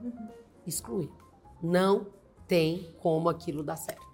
[0.66, 1.11] excluir.
[1.62, 2.07] Não
[2.47, 4.07] tem como aquilo dar certo.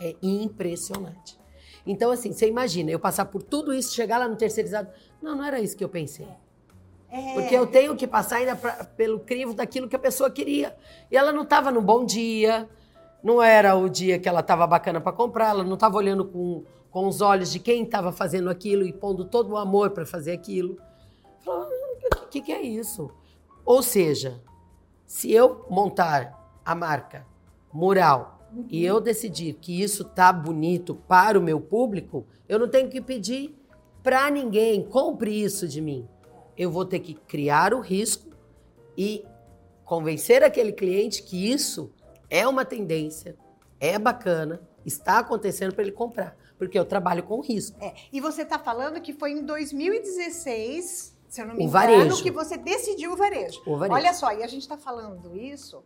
[0.00, 1.38] É impressionante.
[1.86, 4.88] Então, assim, você imagina, eu passar por tudo isso, chegar lá no terceirizado.
[5.20, 6.26] Não, não era isso que eu pensei.
[7.10, 10.76] É, Porque eu tenho que passar ainda pra- pelo crivo daquilo que a pessoa queria.
[11.10, 12.68] E ela não estava no bom dia,
[13.22, 16.64] não era o dia que ela estava bacana para comprar, ela não estava olhando com,
[16.90, 20.32] com os olhos de quem estava fazendo aquilo e pondo todo o amor para fazer
[20.32, 20.78] aquilo.
[21.40, 21.66] Falou,
[22.24, 23.10] o que, que é isso?
[23.64, 24.40] Ou seja,
[25.06, 27.26] se eu montar a marca
[27.72, 32.88] mural e eu decidir que isso tá bonito para o meu público, eu não tenho
[32.88, 33.56] que pedir
[34.02, 36.08] para ninguém compre isso de mim.
[36.56, 38.30] Eu vou ter que criar o risco
[38.96, 39.24] e
[39.84, 41.92] convencer aquele cliente que isso
[42.28, 43.36] é uma tendência,
[43.78, 47.76] é bacana, está acontecendo para ele comprar, porque eu trabalho com risco.
[47.82, 51.72] É, E você está falando que foi em 2016, se eu não me O engano,
[51.72, 52.22] varejo.
[52.22, 53.60] que você decidiu o varejo.
[53.66, 53.94] O varejo.
[53.96, 55.82] Olha só, e a gente está falando isso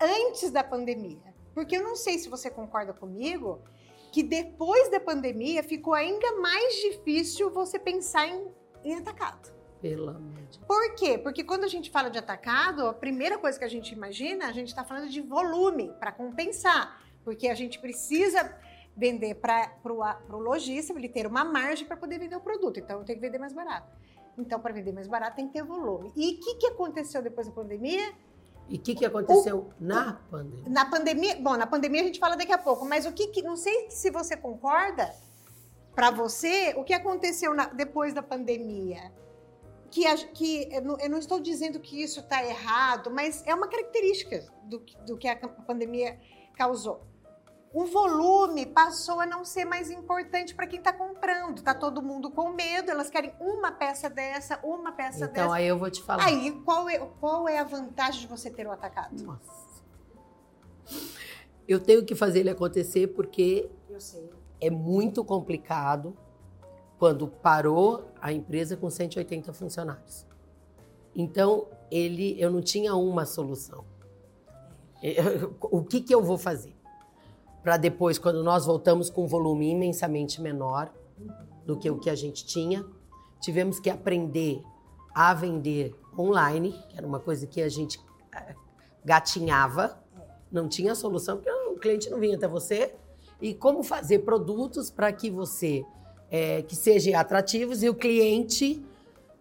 [0.00, 1.34] antes da pandemia.
[1.54, 3.60] Porque eu não sei se você concorda comigo
[4.12, 8.46] que depois da pandemia ficou ainda mais difícil você pensar em,
[8.84, 9.54] em atacado.
[9.80, 11.18] Pelo amor de Por quê?
[11.18, 14.52] Porque quando a gente fala de atacado, a primeira coisa que a gente imagina, a
[14.52, 17.02] gente está falando de volume para compensar.
[17.24, 18.58] Porque a gente precisa
[18.96, 22.80] vender para o lojista, ele ter uma margem para poder vender o produto.
[22.80, 23.92] Então, eu tenho que vender mais barato.
[24.38, 26.12] Então, para vender mais barato, tem que ter volume.
[26.16, 28.14] E o que, que aconteceu depois da pandemia?
[28.68, 30.64] E o que, que aconteceu na pandemia?
[30.68, 33.42] Na pandemia, bom, na pandemia a gente fala daqui a pouco, mas o que, que
[33.42, 35.14] não sei se você concorda,
[35.94, 39.12] para você, o que aconteceu na- depois da pandemia?
[39.90, 43.54] Que, a- que eu, não, eu não estou dizendo que isso está errado, mas é
[43.54, 46.18] uma característica do, que- do que a pandemia
[46.56, 47.06] causou.
[47.78, 51.60] O volume passou a não ser mais importante para quem está comprando.
[51.60, 55.54] Tá todo mundo com medo, elas querem uma peça dessa, uma peça Então dessa.
[55.56, 56.24] aí eu vou te falar.
[56.24, 59.22] Aí, qual é, qual é a vantagem de você ter o atacado?
[59.22, 59.82] Nossa.
[61.68, 63.68] Eu tenho que fazer ele acontecer porque
[64.60, 66.16] é muito complicado
[66.98, 70.24] quando parou a empresa com 180 funcionários.
[71.14, 73.84] Então, ele, eu não tinha uma solução.
[75.02, 76.74] Eu- O que, que eu vou fazer?
[77.66, 80.88] Para depois, quando nós voltamos com um volume imensamente menor
[81.64, 82.86] do que o que a gente tinha,
[83.40, 84.62] tivemos que aprender
[85.12, 87.98] a vender online, que era uma coisa que a gente
[88.32, 88.54] eh,
[89.04, 90.00] gatinhava,
[90.48, 92.94] não tinha solução, porque o cliente não vinha até você.
[93.42, 95.84] E como fazer produtos para que você,
[96.30, 98.80] eh, que sejam atrativos e o cliente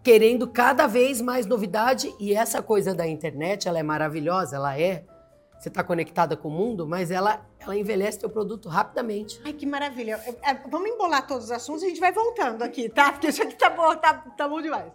[0.01, 2.11] querendo cada vez mais novidade.
[2.19, 5.05] E essa coisa da internet, ela é maravilhosa, ela é.
[5.59, 9.41] Você está conectada com o mundo, mas ela, ela envelhece teu produto rapidamente.
[9.43, 10.19] Ai, que maravilha.
[10.43, 13.11] É, vamos embolar todos os assuntos e a gente vai voltando aqui, tá?
[13.11, 14.91] Porque isso aqui tá bom, tá, tá bom demais.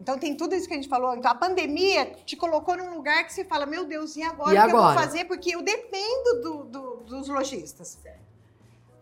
[0.00, 1.16] Então tem tudo isso que a gente falou.
[1.16, 4.58] Então a pandemia te colocou num lugar que você fala, meu Deus, e agora E
[4.58, 5.00] o que eu vou agora?
[5.00, 5.24] fazer?
[5.24, 7.98] Porque eu dependo do- do- dos lojistas.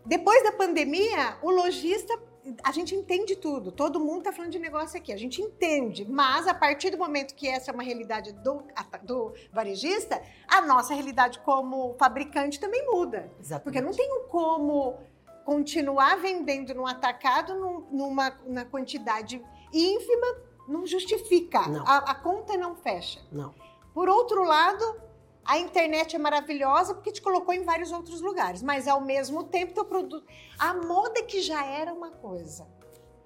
[0.07, 2.19] Depois da pandemia, o lojista,
[2.63, 3.73] a gente entende tudo.
[3.73, 6.05] Todo mundo está falando de negócio aqui, a gente entende.
[6.09, 8.63] Mas a partir do momento que essa é uma realidade do,
[9.03, 13.31] do varejista, a nossa realidade como fabricante também muda.
[13.41, 13.63] Exatamente.
[13.65, 14.99] Porque eu não tenho como
[15.45, 20.27] continuar vendendo no atacado num- numa, na quantidade ínfima,
[20.69, 21.69] não justifica.
[21.69, 21.85] Não.
[21.87, 23.21] A, a conta não fecha.
[23.31, 23.55] Não.
[23.95, 25.01] Por outro lado,
[25.47, 29.75] a internet é maravilhosa porque te colocou em vários outros lugares, mas ao mesmo tempo
[29.75, 30.27] teu produto,
[30.59, 32.67] a moda que já era uma coisa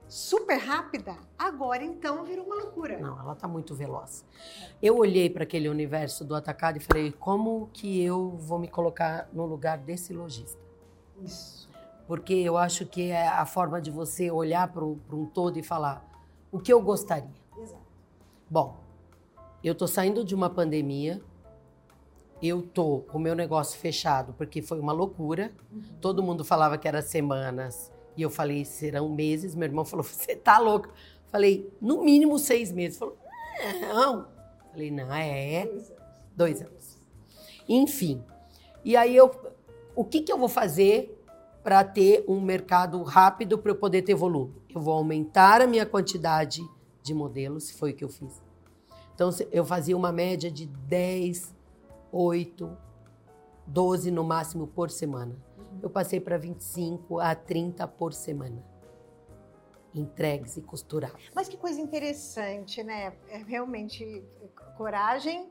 [0.07, 2.99] super rápida, agora então virou uma loucura.
[2.99, 4.25] Não, ela está muito veloz.
[4.83, 9.29] Eu olhei para aquele universo do atacado e falei: como que eu vou me colocar
[9.33, 10.61] no lugar desse lojista?
[11.23, 11.71] Isso.
[12.07, 16.05] Porque eu acho que é a forma de você olhar para um todo e falar
[16.51, 17.31] o que eu gostaria.
[17.57, 17.83] Exato.
[18.51, 18.79] Bom,
[19.63, 21.23] eu estou saindo de uma pandemia
[22.43, 25.53] eu tô com o meu negócio fechado porque foi uma loucura.
[26.01, 29.55] Todo mundo falava que era semanas e eu falei serão meses.
[29.55, 30.89] Meu irmão falou você tá louco?
[31.29, 32.99] Falei no mínimo seis meses.
[32.99, 33.17] Falou
[33.81, 34.29] não.
[34.71, 35.71] Falei não é
[36.35, 36.99] dois anos.
[37.69, 38.25] Enfim.
[38.85, 39.31] E aí eu
[39.95, 41.17] o que que eu vou fazer
[41.63, 44.55] para ter um mercado rápido para eu poder ter volume?
[44.75, 46.63] Eu vou aumentar a minha quantidade
[47.03, 48.41] de modelos, foi o que eu fiz.
[49.15, 51.55] Então eu fazia uma média de 10
[52.13, 52.77] 8,
[53.67, 55.37] 12 no máximo por semana.
[55.83, 58.63] Eu passei para 25 a 30 por semana.
[59.95, 61.31] Entregues e costurados.
[61.35, 63.13] Mas que coisa interessante, né?
[63.29, 64.25] É realmente
[64.77, 65.51] coragem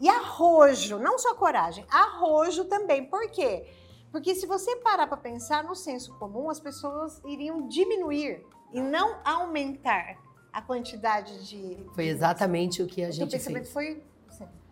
[0.00, 3.04] e arrojo, não só coragem, arrojo também.
[3.04, 3.66] Por quê?
[4.10, 9.18] Porque se você parar para pensar no senso comum, as pessoas iriam diminuir e não
[9.24, 10.18] aumentar
[10.52, 11.86] a quantidade de.
[11.94, 13.72] Foi exatamente o que a o gente pensamento fez.
[13.72, 14.02] foi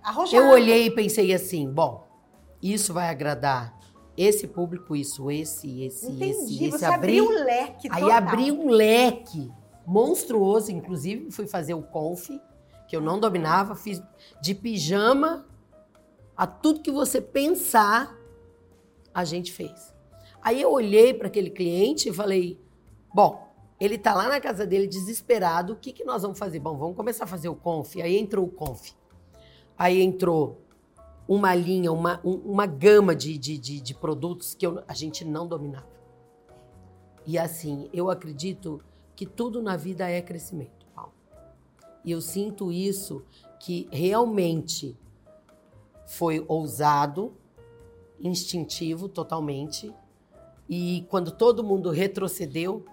[0.02, 0.42] Arrojado.
[0.42, 2.06] Eu olhei e pensei assim, bom,
[2.62, 3.78] isso vai agradar
[4.16, 6.30] esse público, isso, esse, esse, Entendi.
[6.30, 6.70] esse, esse.
[6.70, 8.16] Você abriu um leque Aí total.
[8.16, 9.50] abri um leque
[9.86, 12.28] monstruoso, inclusive fui fazer o conf,
[12.88, 14.02] que eu não dominava, fiz
[14.40, 15.46] de pijama
[16.36, 18.16] a tudo que você pensar,
[19.14, 19.94] a gente fez.
[20.42, 22.60] Aí eu olhei para aquele cliente e falei,
[23.12, 23.48] bom,
[23.80, 26.58] ele está lá na casa dele desesperado, o que, que nós vamos fazer?
[26.58, 27.96] Bom, vamos começar a fazer o conf.
[27.96, 28.92] Aí entrou o conf.
[29.78, 30.60] Aí entrou
[31.28, 35.46] uma linha, uma, uma gama de, de, de, de produtos que eu, a gente não
[35.46, 35.86] dominava.
[37.24, 38.80] E assim, eu acredito
[39.14, 41.12] que tudo na vida é crescimento, Paulo.
[42.04, 43.22] E eu sinto isso
[43.60, 44.98] que realmente
[46.06, 47.34] foi ousado,
[48.18, 49.94] instintivo totalmente.
[50.68, 52.84] E quando todo mundo retrocedeu,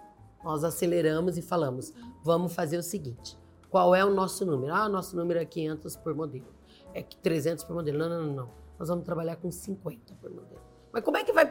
[0.44, 3.38] nós aceleramos e falamos: vamos fazer o seguinte:
[3.70, 4.74] qual é o nosso número?
[4.74, 6.55] Ah, nosso número é 500 por modelo
[6.96, 8.00] é 300 por modelo.
[8.00, 8.50] Não, não, não, não.
[8.80, 10.62] Nós vamos trabalhar com 50 por modelo.
[10.92, 11.48] Mas como é que vai...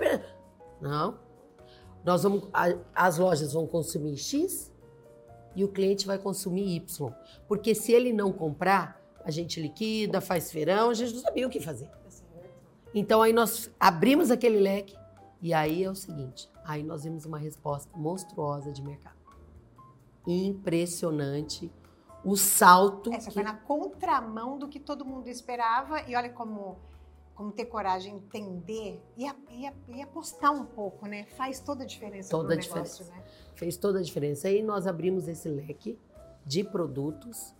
[0.80, 1.18] Não.
[2.02, 2.48] Nós vamos...
[2.94, 4.72] As lojas vão consumir X
[5.54, 7.12] e o cliente vai consumir Y.
[7.46, 11.50] Porque se ele não comprar, a gente liquida, faz feirão, a gente não sabia o
[11.50, 11.90] que fazer.
[12.94, 14.96] Então aí nós abrimos aquele leque
[15.42, 19.16] e aí é o seguinte, aí nós vimos uma resposta monstruosa de mercado.
[20.26, 21.70] Impressionante
[22.24, 23.12] o salto.
[23.12, 23.34] Essa que...
[23.34, 26.00] foi na contramão do que todo mundo esperava.
[26.08, 26.78] E olha como,
[27.34, 31.24] como ter coragem, entender e, e, e apostar um pouco, né?
[31.36, 33.04] Faz toda a diferença toda a negócio, diferença.
[33.12, 33.24] né?
[33.54, 34.48] Fez toda a diferença.
[34.48, 35.98] Aí nós abrimos esse leque
[36.46, 37.54] de produtos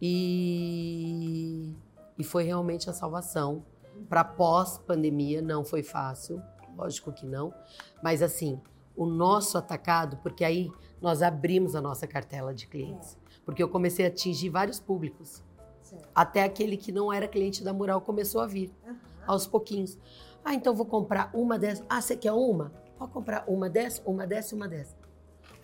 [0.00, 1.74] e,
[2.18, 3.64] e foi realmente a salvação.
[4.08, 6.42] Para pós-pandemia não foi fácil,
[6.76, 7.54] lógico que não.
[8.02, 8.60] Mas assim,
[8.96, 10.70] o nosso atacado, porque aí
[11.00, 13.16] nós abrimos a nossa cartela de clientes.
[13.16, 15.42] É porque eu comecei a atingir vários públicos.
[15.82, 16.08] Certo.
[16.14, 18.96] Até aquele que não era cliente da Mural começou a vir, uhum.
[19.26, 19.98] aos pouquinhos.
[20.44, 21.84] Ah, então vou comprar uma dessas.
[21.88, 22.72] Ah, você quer uma?
[22.98, 24.96] Pode comprar uma dessa, uma dessa e uma dessa.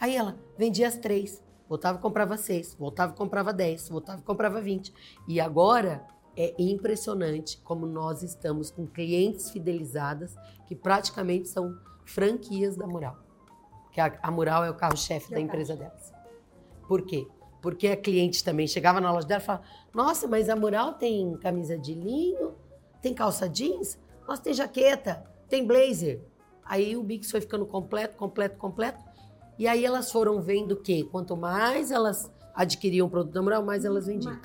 [0.00, 4.22] Aí ela vendia as três, voltava e comprava seis, voltava e comprava dez, voltava e
[4.22, 4.92] comprava vinte.
[5.26, 10.36] E agora é impressionante como nós estamos com clientes fidelizadas
[10.66, 13.16] que praticamente são franquias da Mural.
[13.90, 16.12] Que a, a Mural é o carro-chefe da empresa delas.
[16.86, 17.26] Por quê?
[17.60, 21.36] Porque a cliente também chegava na loja dela e falava: Nossa, mas a Mural tem
[21.38, 22.54] camisa de linho,
[23.02, 26.20] tem calça jeans, nossa, tem jaqueta, tem blazer.
[26.64, 29.02] Aí o Bix foi ficando completo, completo, completo.
[29.58, 33.84] E aí elas foram vendo que quanto mais elas adquiriam o produto da Mural, mais
[33.84, 34.38] elas vendiam.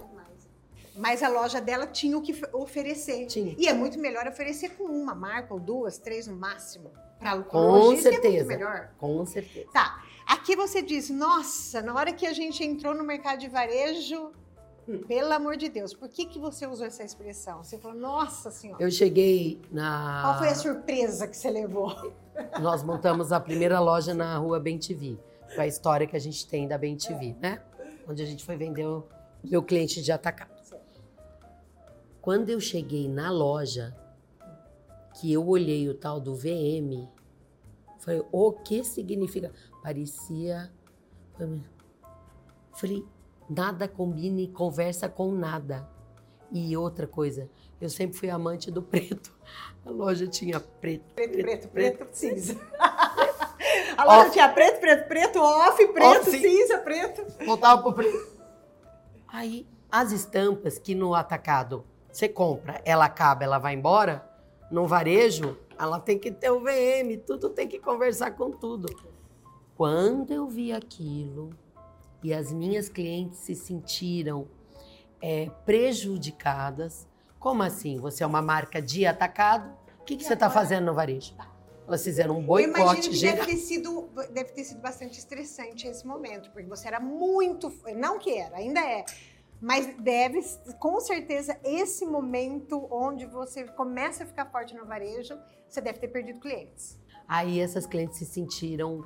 [0.96, 3.26] Mas a loja dela tinha o que oferecer.
[3.26, 3.56] Tinha.
[3.58, 6.92] E é muito melhor oferecer com uma marca ou duas, três no máximo.
[7.20, 8.28] Pra, com certeza.
[8.28, 8.92] É muito melhor.
[8.98, 9.68] Com certeza.
[9.74, 10.03] Tá.
[10.26, 14.32] Aqui você diz, nossa, na hora que a gente entrou no mercado de varejo,
[14.88, 15.00] hum.
[15.08, 17.64] pelo amor de Deus, por que, que você usou essa expressão?
[17.64, 18.82] Você falou, nossa senhora.
[18.84, 20.22] Eu cheguei na.
[20.24, 22.14] Qual foi a surpresa que você levou?
[22.62, 25.18] Nós montamos a primeira loja na rua Bem TV,
[25.56, 27.62] com a história que a gente tem da Bem TV, né?
[28.08, 29.04] Onde a gente foi vender o
[29.44, 30.54] meu cliente de atacado.
[32.24, 33.94] Quando eu cheguei na loja,
[35.20, 37.06] que eu olhei o tal do VM,
[38.00, 39.52] falei, o que significa?
[39.84, 40.72] Parecia.
[42.72, 43.06] Falei,
[43.50, 45.90] nada combina e conversa com nada.
[46.50, 47.50] E outra coisa,
[47.82, 49.36] eu sempre fui amante do preto.
[49.86, 51.14] A loja tinha preto.
[51.14, 52.56] Preto, preto, preto, preto cinza.
[53.98, 57.26] A loja tinha preto, preto, preto, off, preto, cinza, preto.
[57.46, 58.34] Voltava pro preto.
[59.28, 64.28] Aí, as estampas que no atacado você compra, ela acaba, ela vai embora,
[64.72, 68.88] no varejo, ela tem que ter o VM, tudo tem que conversar com tudo.
[69.84, 71.50] Quando eu vi aquilo
[72.24, 74.48] e as minhas clientes se sentiram
[75.22, 77.06] é, prejudicadas,
[77.38, 77.98] Como assim?
[77.98, 79.78] Você é uma marca de atacado?
[80.00, 81.36] O que, que você está fazendo no varejo?
[81.36, 81.52] Tá.
[81.86, 83.36] Elas fizeram um Eu imagino boicote que geral.
[83.40, 87.70] deve ter, sido, deve ter sido bastante estressante esse momento, porque você era muito.
[87.94, 89.04] Não que era, ainda é.
[89.60, 90.40] Mas deve,
[90.80, 96.08] com certeza, esse momento onde você começa a ficar forte no varejo, você deve ter
[96.08, 96.98] perdido clientes.
[97.28, 99.04] Aí essas clientes se sentiram,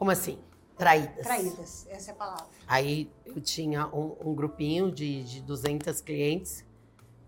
[0.00, 0.38] como assim?
[0.78, 1.26] Traídas.
[1.26, 2.46] Traídas, essa é a palavra.
[2.66, 6.64] Aí eu tinha um, um grupinho de, de 200 clientes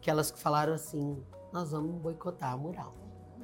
[0.00, 2.94] que elas falaram assim: nós vamos boicotar a mural.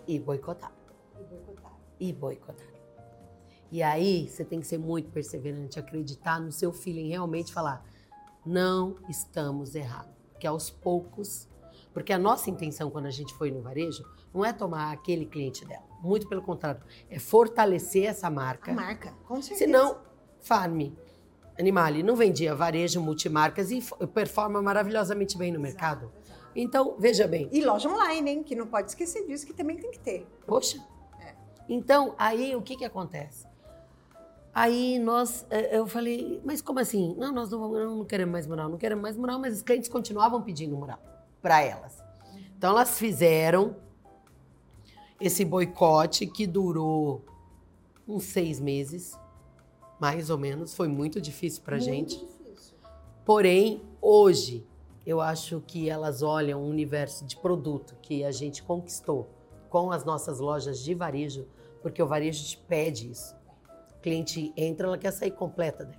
[0.06, 0.72] E boicotar.
[1.20, 1.76] E boicotaram.
[2.00, 2.66] E boicotar.
[3.70, 7.84] E aí você tem que ser muito perseverante, acreditar no seu feeling, realmente falar:
[8.46, 10.14] não estamos errados.
[10.32, 11.46] Porque aos poucos.
[11.98, 15.64] Porque a nossa intenção quando a gente foi no varejo não é tomar aquele cliente
[15.64, 15.82] dela.
[16.00, 16.80] Muito pelo contrário,
[17.10, 18.70] é fortalecer essa marca.
[18.70, 19.64] A marca, com certeza.
[19.64, 19.98] Senão,
[20.40, 20.92] Farm,
[21.58, 23.82] Animale não vendia varejo, multimarcas e
[24.14, 26.04] performa maravilhosamente bem no mercado.
[26.04, 26.50] Exato, exato.
[26.54, 28.42] Então, veja bem, E loja online, hein?
[28.44, 30.24] Que não pode esquecer disso, que também tem que ter.
[30.46, 30.78] poxa.
[31.20, 31.34] É.
[31.68, 33.44] Então, aí o que que acontece?
[34.54, 37.16] Aí nós, eh, eu falei, mas como assim?
[37.18, 40.40] Não, nós não, não queremos mais mural, não queremos mais mural, mas os clientes continuavam
[40.40, 41.00] pedindo mural
[41.40, 42.02] para elas.
[42.56, 43.76] Então elas fizeram
[45.20, 47.24] esse boicote que durou
[48.06, 49.18] uns seis meses,
[50.00, 50.74] mais ou menos.
[50.74, 52.18] Foi muito difícil para gente.
[52.18, 52.74] difícil.
[53.24, 54.66] Porém, hoje,
[55.04, 59.28] eu acho que elas olham o universo de produto que a gente conquistou
[59.68, 61.46] com as nossas lojas de varejo,
[61.82, 63.36] porque o varejo te pede isso.
[63.96, 65.98] O cliente entra, ela quer sair completa dele.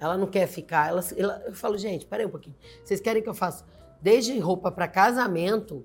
[0.00, 0.88] Ela não quer ficar.
[0.90, 2.54] Ela, ela- eu falo, gente, peraí um pouquinho.
[2.84, 3.64] Vocês querem que eu faça
[4.00, 5.84] desde roupa para casamento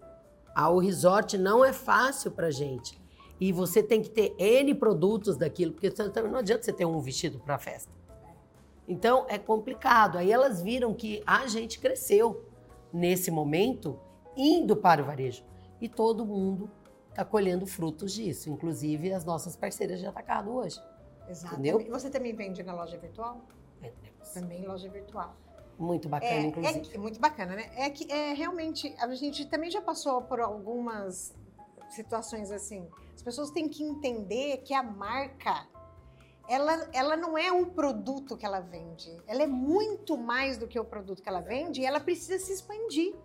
[0.56, 1.38] ao resort?
[1.38, 3.02] Não é fácil para gente.
[3.39, 7.39] E você tem que ter N produtos daquilo, porque não adianta você ter um vestido
[7.39, 7.91] para festa.
[8.88, 10.17] Então é complicado.
[10.17, 12.45] Aí elas viram que a gente cresceu
[12.91, 13.99] nesse momento
[14.36, 15.43] indo para o varejo.
[15.82, 16.69] E todo mundo
[17.10, 20.82] está colhendo frutos disso, inclusive as nossas parceiras de atacado hoje.
[21.28, 21.54] Exato.
[21.54, 21.82] Entendeu?
[21.82, 23.41] E Você também vende na loja virtual?
[24.34, 25.36] Também loja virtual.
[25.78, 26.78] Muito bacana, É, inclusive.
[26.78, 27.70] é que- muito bacana, né?
[27.76, 31.34] É que é realmente a gente também já passou por algumas
[31.90, 32.88] situações assim.
[33.16, 35.68] As pessoas têm que entender que a marca
[36.50, 39.16] ela, ela não é um produto que ela vende.
[39.28, 42.52] Ela é muito mais do que o produto que ela vende e ela precisa se
[42.54, 43.16] expandir.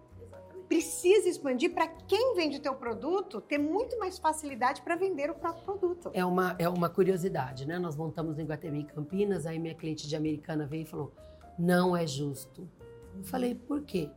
[0.69, 5.35] Precisa expandir para quem vende o teu produto ter muito mais facilidade para vender o
[5.35, 6.11] próprio produto.
[6.13, 7.79] É uma, é uma curiosidade, né?
[7.79, 11.11] Nós montamos no Iguatemi Campinas, aí minha cliente de Americana veio e falou:
[11.59, 12.68] não é justo.
[13.16, 14.11] Eu falei, por quê?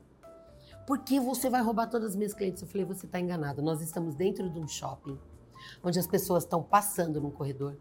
[0.86, 2.62] Porque você vai roubar todas as minhas clientes.
[2.62, 3.62] Eu falei, você está enganado.
[3.62, 5.18] Nós estamos dentro de um shopping,
[5.84, 7.78] onde as pessoas estão passando no corredor.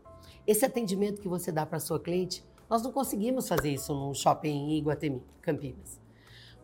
[0.46, 4.49] Esse atendimento que você dá para sua cliente, nós não conseguimos fazer isso num shopping
[4.49, 6.01] em Iguatemi, Campinas.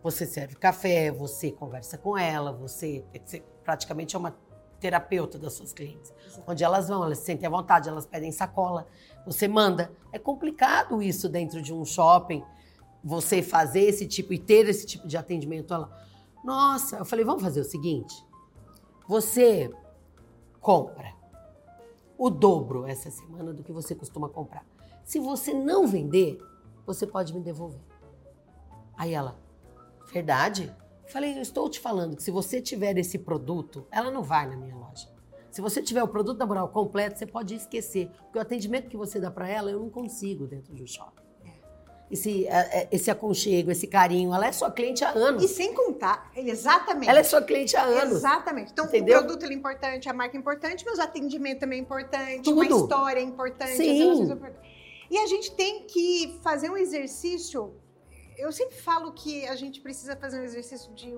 [0.03, 4.37] Você serve café, você conversa com ela, você, você praticamente é uma
[4.79, 6.13] terapeuta das suas clientes.
[6.47, 8.87] Onde elas vão, elas se sentem à vontade, elas pedem sacola,
[9.25, 9.91] você manda.
[10.13, 12.45] É complicado isso dentro de um shopping,
[13.07, 15.73] você fazer esse tipo e ter esse tipo de atendimento.
[15.73, 15.89] Ela,
[16.43, 18.13] nossa, eu falei, vamos fazer o seguinte:
[19.07, 19.73] você
[20.61, 21.15] compra
[22.19, 24.67] o dobro essa semana do que você costuma comprar.
[25.05, 26.37] Se você não vender,
[26.85, 27.81] você pode me devolver.
[28.99, 29.39] Aí ela,
[30.13, 30.75] verdade?
[31.07, 34.57] Falei, eu estou te falando que se você tiver esse produto, ela não vai na
[34.57, 35.09] minha loja.
[35.49, 38.11] Se você tiver o produto da Moral completo, você pode esquecer.
[38.25, 41.26] Porque o atendimento que você dá para ela, eu não consigo dentro do shopping.
[42.09, 42.47] Esse,
[42.93, 45.43] esse aconchego, esse carinho, ela é sua cliente há anos.
[45.43, 47.11] E sem contar, exatamente.
[47.11, 48.19] Ela é sua cliente há anos.
[48.19, 48.71] Exatamente.
[48.71, 49.19] Então, Entendeu?
[49.19, 52.61] o produto é importante, a marca é importante, mas o atendimento também é importante, Tudo.
[52.61, 53.91] uma história é importante, Sim.
[53.91, 54.71] as relações são importantes.
[55.11, 57.75] E a gente tem que fazer um exercício.
[58.37, 61.17] Eu sempre falo que a gente precisa fazer um exercício de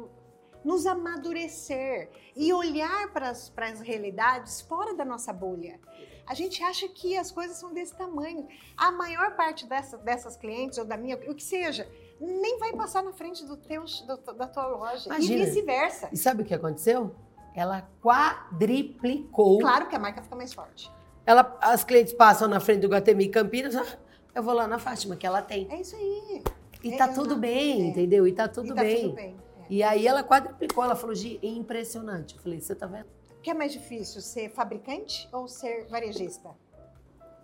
[0.64, 5.78] nos amadurecer e olhar para as realidades fora da nossa bolha.
[6.28, 8.46] A gente acha que as coisas são desse tamanho.
[8.76, 11.88] A maior parte dessa, dessas clientes, ou da minha, o que seja,
[12.20, 15.06] nem vai passar na frente do teu, do- da tua loja.
[15.08, 15.42] Imagina.
[15.42, 16.08] E vice-versa.
[16.12, 17.14] E sabe o que aconteceu?
[17.54, 19.58] Ela quadriplicou.
[19.58, 20.90] Claro que a marca fica mais forte.
[21.24, 23.86] Ela, as clientes passam na frente do Guatemi Campinas, ah,
[24.34, 25.66] eu vou lá na Fátima, que ela tem.
[25.70, 26.42] É isso aí.
[26.82, 27.86] E É, tá tudo uma- bem, é.
[27.86, 28.26] entendeu?
[28.26, 29.02] E tá tudo e tá bem.
[29.02, 29.36] tudo bem.
[29.60, 29.66] é.
[29.68, 32.36] E aí ela quadriplicou, ela falou, Gi, é impressionante.
[32.36, 33.06] Eu falei, você tá vendo?
[33.48, 36.50] O que é mais difícil, ser fabricante ou ser varejista?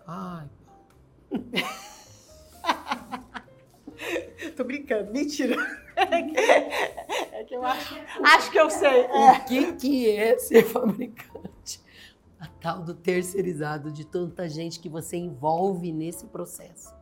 [0.05, 0.47] Ai,
[4.55, 5.55] Tô brincando, mentira.
[5.95, 9.05] É que eu acho, acho que eu sei.
[9.05, 11.81] o que que é ser fabricante?
[12.39, 16.93] A tal do terceirizado de tanta gente que você envolve nesse processo.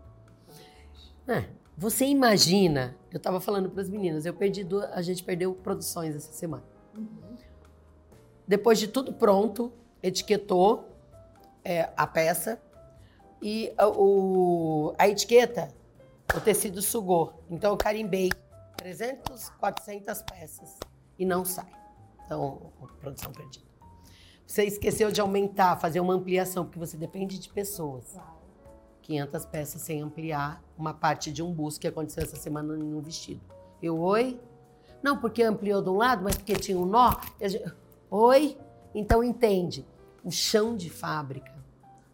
[1.28, 5.54] É, Você imagina, eu estava falando para as meninas, eu perdi duas, a gente perdeu
[5.54, 6.64] produções essa semana.
[6.96, 7.33] Uhum.
[8.48, 9.72] Depois de tudo pronto,
[10.02, 10.90] etiquetou
[11.64, 12.62] é, a peça
[13.42, 15.74] e a, o, a etiqueta,
[16.36, 17.44] o tecido sugou.
[17.50, 18.30] Então eu carimbei
[18.78, 20.78] 300, 400 peças
[21.18, 21.72] e não sai.
[22.26, 23.66] Então, produção perdida.
[24.46, 28.16] Você esqueceu de aumentar, fazer uma ampliação, porque você depende de pessoas.
[29.02, 33.02] 500 peças sem ampliar uma parte de um busto que aconteceu essa semana em um
[33.02, 33.42] vestido.
[33.82, 34.40] Eu, oi?
[35.02, 37.16] Não, porque ampliou de um lado, mas porque tinha um nó.
[38.16, 38.56] Oi?
[38.94, 39.84] Então entende,
[40.24, 41.52] o chão de fábrica,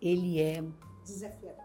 [0.01, 0.63] ele é
[1.03, 1.61] desafiador.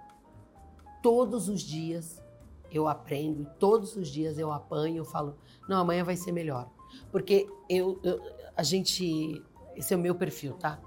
[1.01, 2.21] Todos os dias
[2.69, 6.69] eu aprendo, todos os dias eu apanho, eu falo, não, amanhã vai ser melhor.
[7.13, 8.21] Porque eu, eu
[8.57, 9.41] a gente,
[9.77, 10.81] esse é o meu perfil, tá?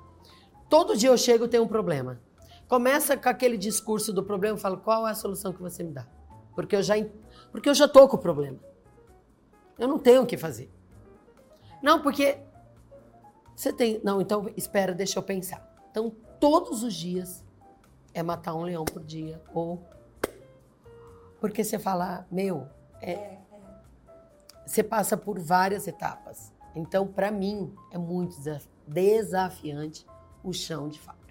[0.69, 2.19] Todo dia eu chego e tenho um problema.
[2.67, 5.93] Começa com aquele discurso do problema, eu falo, qual é a solução que você me
[5.93, 6.05] dá?
[6.53, 6.95] Porque eu já,
[7.49, 8.59] porque eu já tô com o problema.
[9.79, 10.69] Eu não tenho o que fazer.
[11.81, 12.39] Não, porque
[13.57, 13.99] você tem.
[14.03, 15.67] Não, então espera, deixa eu pensar.
[15.89, 17.43] Então, todos os dias
[18.13, 19.41] é matar um leão por dia.
[19.53, 19.83] Ou.
[21.41, 22.67] Porque você fala, meu,
[23.01, 23.39] é, é, é.
[24.65, 26.53] você passa por várias etapas.
[26.75, 28.37] Então, para mim, é muito
[28.87, 30.05] desafiante
[30.43, 31.27] o chão de fábrica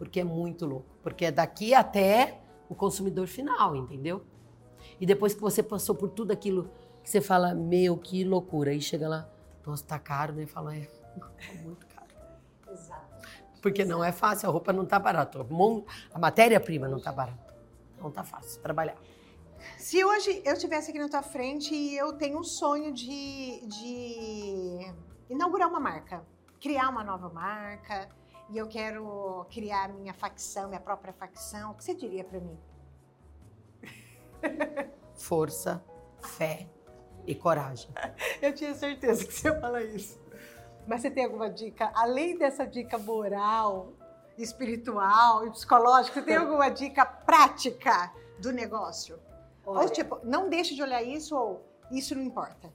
[0.00, 0.86] porque é muito louco.
[1.02, 2.40] Porque é daqui até
[2.70, 4.24] o consumidor final, entendeu?
[4.98, 6.70] E depois que você passou por tudo aquilo
[7.04, 8.70] que você fala, meu, que loucura.
[8.70, 9.28] Aí chega lá,
[9.66, 10.46] nossa, tá caro, né?
[10.46, 10.88] Fala, é, é
[11.62, 12.06] muito caro.
[12.70, 13.28] Exato.
[13.60, 13.98] Porque Exato.
[13.98, 15.38] não é fácil, a roupa não tá barata.
[16.12, 17.54] A matéria-prima não tá barata.
[18.00, 18.96] Não tá fácil trabalhar.
[19.76, 24.94] Se hoje eu estivesse aqui na tua frente e eu tenho um sonho de, de
[25.28, 26.24] inaugurar uma marca,
[26.58, 28.08] criar uma nova marca,
[28.50, 32.58] e eu quero criar minha facção, minha própria facção, o que você diria para mim?
[35.14, 35.84] Força,
[36.20, 36.68] fé
[37.26, 37.90] e coragem.
[38.42, 40.18] Eu tinha certeza que você ia falar isso.
[40.86, 43.92] Mas você tem alguma dica, além dessa dica moral,
[44.36, 49.18] espiritual e psicológica, você tem alguma dica prática do negócio?
[49.64, 52.72] Olha, ou tipo, não deixe de olhar isso ou isso não importa?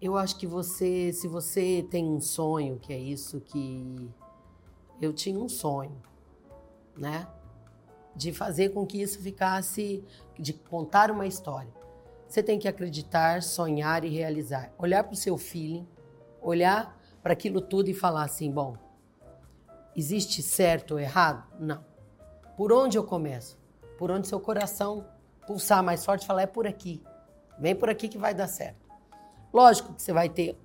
[0.00, 4.10] Eu acho que você, se você tem um sonho, que é isso que
[5.00, 6.00] eu tinha um sonho,
[6.96, 7.26] né?
[8.14, 10.04] De fazer com que isso ficasse,
[10.38, 11.72] de contar uma história.
[12.28, 14.72] Você tem que acreditar, sonhar e realizar.
[14.78, 15.86] Olhar para o seu feeling,
[16.44, 18.76] olhar para aquilo tudo e falar assim: bom,
[19.96, 21.44] existe certo ou errado?
[21.58, 21.84] Não.
[22.56, 23.58] Por onde eu começo?
[23.98, 25.06] Por onde seu coração
[25.46, 27.02] pulsar mais forte, falar: é por aqui.
[27.58, 28.84] Vem por aqui que vai dar certo.
[29.52, 30.58] Lógico que você vai ter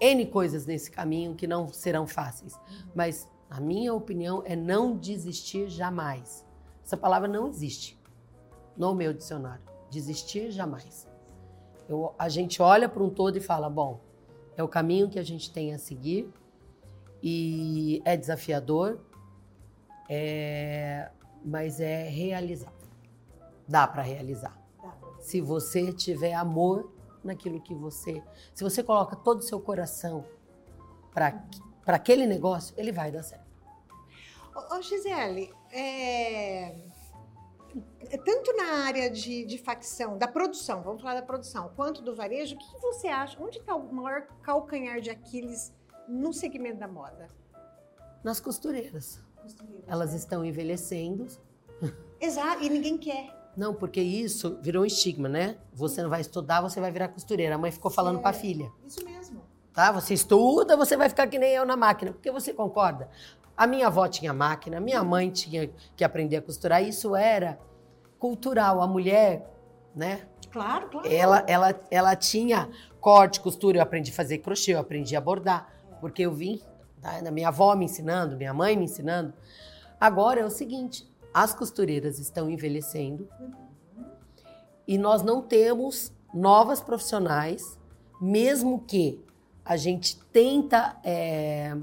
[0.00, 2.58] N coisas nesse caminho que não serão fáceis,
[2.94, 6.44] mas a minha opinião é não desistir jamais.
[6.82, 8.00] Essa palavra não existe
[8.76, 9.62] no meu dicionário.
[9.90, 11.06] Desistir jamais.
[11.88, 14.00] Eu, a gente olha para um todo e fala: bom,
[14.56, 16.30] é o caminho que a gente tem a seguir
[17.22, 19.00] e é desafiador,
[20.08, 21.10] é,
[21.44, 22.88] mas é realizável.
[23.66, 24.60] Dá para realizar.
[25.20, 26.92] Se você tiver amor
[27.22, 28.22] naquilo que você.
[28.52, 30.24] Se você coloca todo o seu coração
[31.12, 31.44] para
[31.86, 33.46] aquele negócio, ele vai dar certo.
[34.54, 36.74] Ô, Gisele, é...
[38.18, 42.56] tanto na área de, de, facção, da produção, vamos falar da produção, quanto do varejo,
[42.56, 43.42] o que você acha?
[43.42, 45.72] Onde está o maior calcanhar de Aquiles
[46.08, 47.28] no segmento da moda?
[48.22, 49.20] Nas costureiras.
[49.40, 50.16] costureiras Elas é.
[50.16, 51.26] estão envelhecendo.
[52.20, 53.42] Exato, e ninguém quer.
[53.56, 55.58] Não, porque isso virou um estigma, né?
[55.74, 57.54] Você não vai estudar, você vai virar costureira.
[57.54, 58.70] A mãe ficou falando é, para a filha.
[58.84, 59.42] Isso mesmo.
[59.74, 59.92] Tá?
[59.92, 62.12] Você estuda, você vai ficar que nem eu na máquina.
[62.12, 63.10] Porque você concorda?
[63.56, 66.82] A minha avó tinha máquina, minha mãe tinha que aprender a costurar.
[66.82, 67.58] Isso era
[68.22, 68.80] cultural.
[68.80, 69.52] A mulher,
[69.92, 70.20] né?
[70.52, 71.08] Claro, claro.
[71.12, 72.70] Ela, ela, ela tinha
[73.00, 73.78] corte, costura.
[73.78, 75.68] Eu aprendi a fazer crochê, eu aprendi a bordar.
[76.00, 76.62] Porque eu vim
[77.00, 77.20] tá?
[77.20, 79.34] da minha avó me ensinando, minha mãe me ensinando.
[80.00, 83.28] Agora é o seguinte: as costureiras estão envelhecendo
[84.86, 87.76] e nós não temos novas profissionais,
[88.20, 89.20] mesmo que
[89.64, 91.76] a gente tenta é,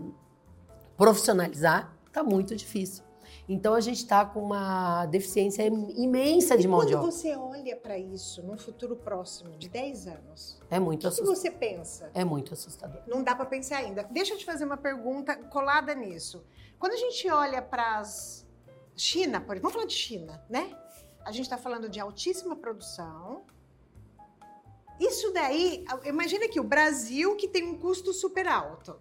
[0.95, 3.08] profissionalizar, está muito difícil.
[3.49, 7.07] Então a gente está com uma deficiência imensa de mão de obra.
[7.07, 11.17] Quando você olha para isso num futuro próximo, de 10 anos, é muito o que,
[11.17, 12.11] que você pensa?
[12.13, 13.01] É muito assustador.
[13.07, 14.03] Não dá para pensar ainda.
[14.03, 16.45] Deixa eu te fazer uma pergunta colada nisso.
[16.77, 18.47] Quando a gente olha para as
[18.95, 20.77] China, por exemplo, vamos falar de China, né?
[21.25, 23.41] A gente está falando de altíssima produção.
[24.99, 28.95] Isso daí, imagina que o Brasil que tem um custo super alto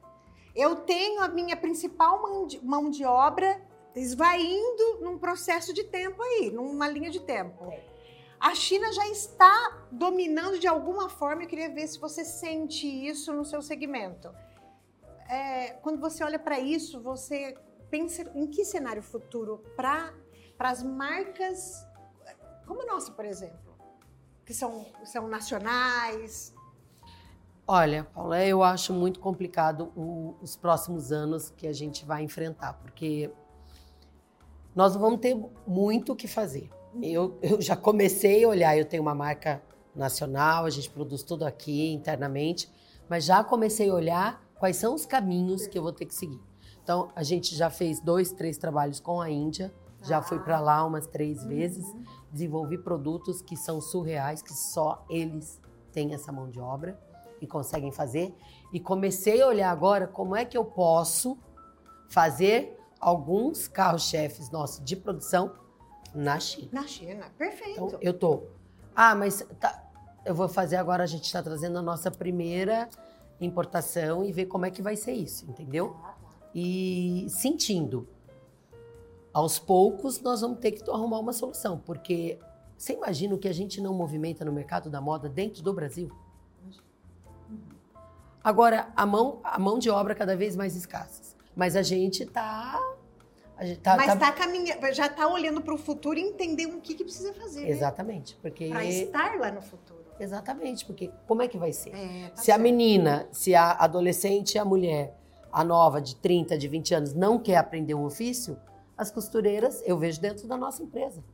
[0.59, 3.63] eu tenho a minha principal mão de, mão de obra
[4.01, 7.73] esvaindo num processo de tempo aí, numa linha de tempo.
[8.41, 11.43] A China já está dominando de alguma forma.
[11.43, 14.31] Eu queria ver se você sente isso no seu segmento.
[15.29, 17.57] É, quando você olha para isso, você
[17.91, 20.13] pensa em que cenário futuro para
[20.59, 21.87] as marcas
[22.69, 23.75] como a nossa, por exemplo,
[24.45, 26.55] que são, são nacionais?
[27.67, 32.75] Olha, Paula, eu acho muito complicado o, os próximos anos que a gente vai enfrentar,
[32.75, 33.31] porque
[34.75, 36.71] nós vamos ter muito o que fazer.
[37.03, 39.63] Eu, eu já comecei a olhar, eu tenho uma marca
[39.95, 42.71] nacional, a gente produz tudo aqui internamente,
[43.09, 46.41] mas já comecei a olhar quais são os caminhos que eu vou ter que seguir.
[46.83, 50.85] Então, a gente já fez dois, três trabalhos com a Índia, já fui para lá
[50.85, 51.49] umas três uhum.
[51.49, 51.87] vezes,
[52.33, 55.61] desenvolvi produtos que são surreais, que só eles
[55.93, 56.99] têm essa mão de obra
[57.41, 58.35] e conseguem fazer.
[58.73, 61.39] E comecei a olhar agora como é que eu posso
[62.09, 65.53] fazer alguns carros-chefes nossos de produção
[66.15, 66.69] na China.
[66.73, 67.85] Na China, perfeito.
[67.85, 68.45] Então, eu tô.
[68.95, 69.85] Ah, mas tá,
[70.25, 72.89] eu vou fazer agora, a gente está trazendo a nossa primeira
[73.41, 75.97] importação e ver como é que vai ser isso, entendeu?
[76.03, 76.15] Ah, tá.
[76.55, 78.09] E sentindo
[79.33, 82.39] aos poucos nós vamos ter que arrumar uma solução, porque
[82.77, 86.11] você imagina o que a gente não movimenta no mercado da moda dentro do Brasil?
[88.43, 91.28] Agora, a mão, a mão de obra cada vez mais escassa.
[91.59, 92.81] Mas a gente está
[93.83, 96.95] Tá, Mas tá, tá caminhando, já está olhando para o futuro e entender o que,
[96.95, 97.63] que precisa fazer.
[97.63, 97.71] Né?
[97.71, 98.39] Exatamente, né?
[98.41, 99.99] porque para estar lá no futuro.
[100.21, 101.91] Exatamente, porque como é que vai ser?
[101.91, 102.61] É, tá se certo.
[102.61, 105.19] a menina, se a adolescente, a mulher,
[105.51, 108.57] a nova de 30, de 20 anos não quer aprender o ofício,
[108.97, 111.25] as costureiras, eu vejo dentro da nossa empresa.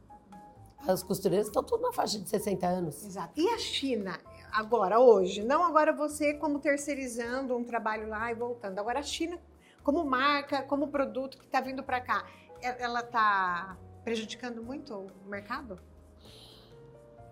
[0.88, 3.04] As costureiras estão tudo na faixa de 60 anos.
[3.04, 3.38] Exato.
[3.38, 4.18] E a China,
[4.50, 5.42] agora, hoje?
[5.42, 8.78] Não agora você como terceirizando um trabalho lá e voltando.
[8.78, 9.38] Agora a China,
[9.84, 12.26] como marca, como produto que está vindo para cá,
[12.60, 15.78] ela está prejudicando muito o mercado?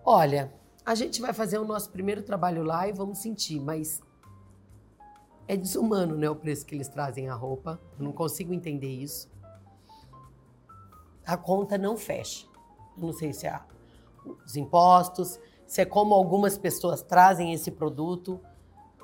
[0.04, 0.54] Olha,
[0.86, 4.00] a gente vai fazer o nosso primeiro trabalho lá e vamos sentir, mas
[5.48, 7.80] é desumano, né, o preço que eles trazem a roupa.
[7.98, 9.32] Eu não consigo entender isso
[11.26, 12.46] a conta não fecha.
[12.96, 13.60] Eu não sei se é
[14.44, 18.40] os impostos, se é como algumas pessoas trazem esse produto.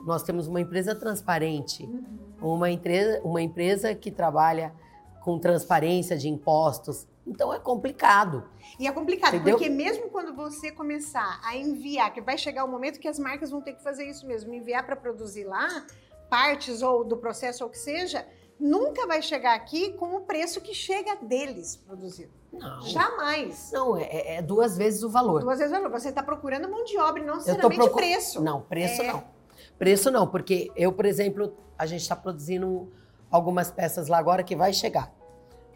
[0.04, 2.54] Nós temos uma empresa transparente, uhum.
[2.54, 4.72] uma, empresa, uma empresa que trabalha
[5.20, 7.06] com transparência de impostos.
[7.26, 8.48] Então é complicado.
[8.78, 9.56] E é complicado, Entendeu?
[9.56, 13.50] porque mesmo quando você começar a enviar, que vai chegar o momento que as marcas
[13.50, 15.84] vão ter que fazer isso mesmo, enviar para produzir lá,
[16.30, 18.26] partes ou do processo ou o que seja,
[18.58, 22.32] nunca vai chegar aqui com o preço que chega deles produzido.
[22.52, 22.80] Não.
[22.82, 23.70] Jamais.
[23.72, 25.42] Não, é, é, duas vezes o valor.
[25.42, 26.00] Duas vezes o valor.
[26.00, 27.96] Você está procurando mão de obra não necessariamente procur...
[27.96, 28.42] preço.
[28.42, 29.12] Não, preço é...
[29.12, 29.37] não.
[29.78, 32.92] Preço não, porque eu, por exemplo, a gente está produzindo
[33.30, 35.12] algumas peças lá agora que vai chegar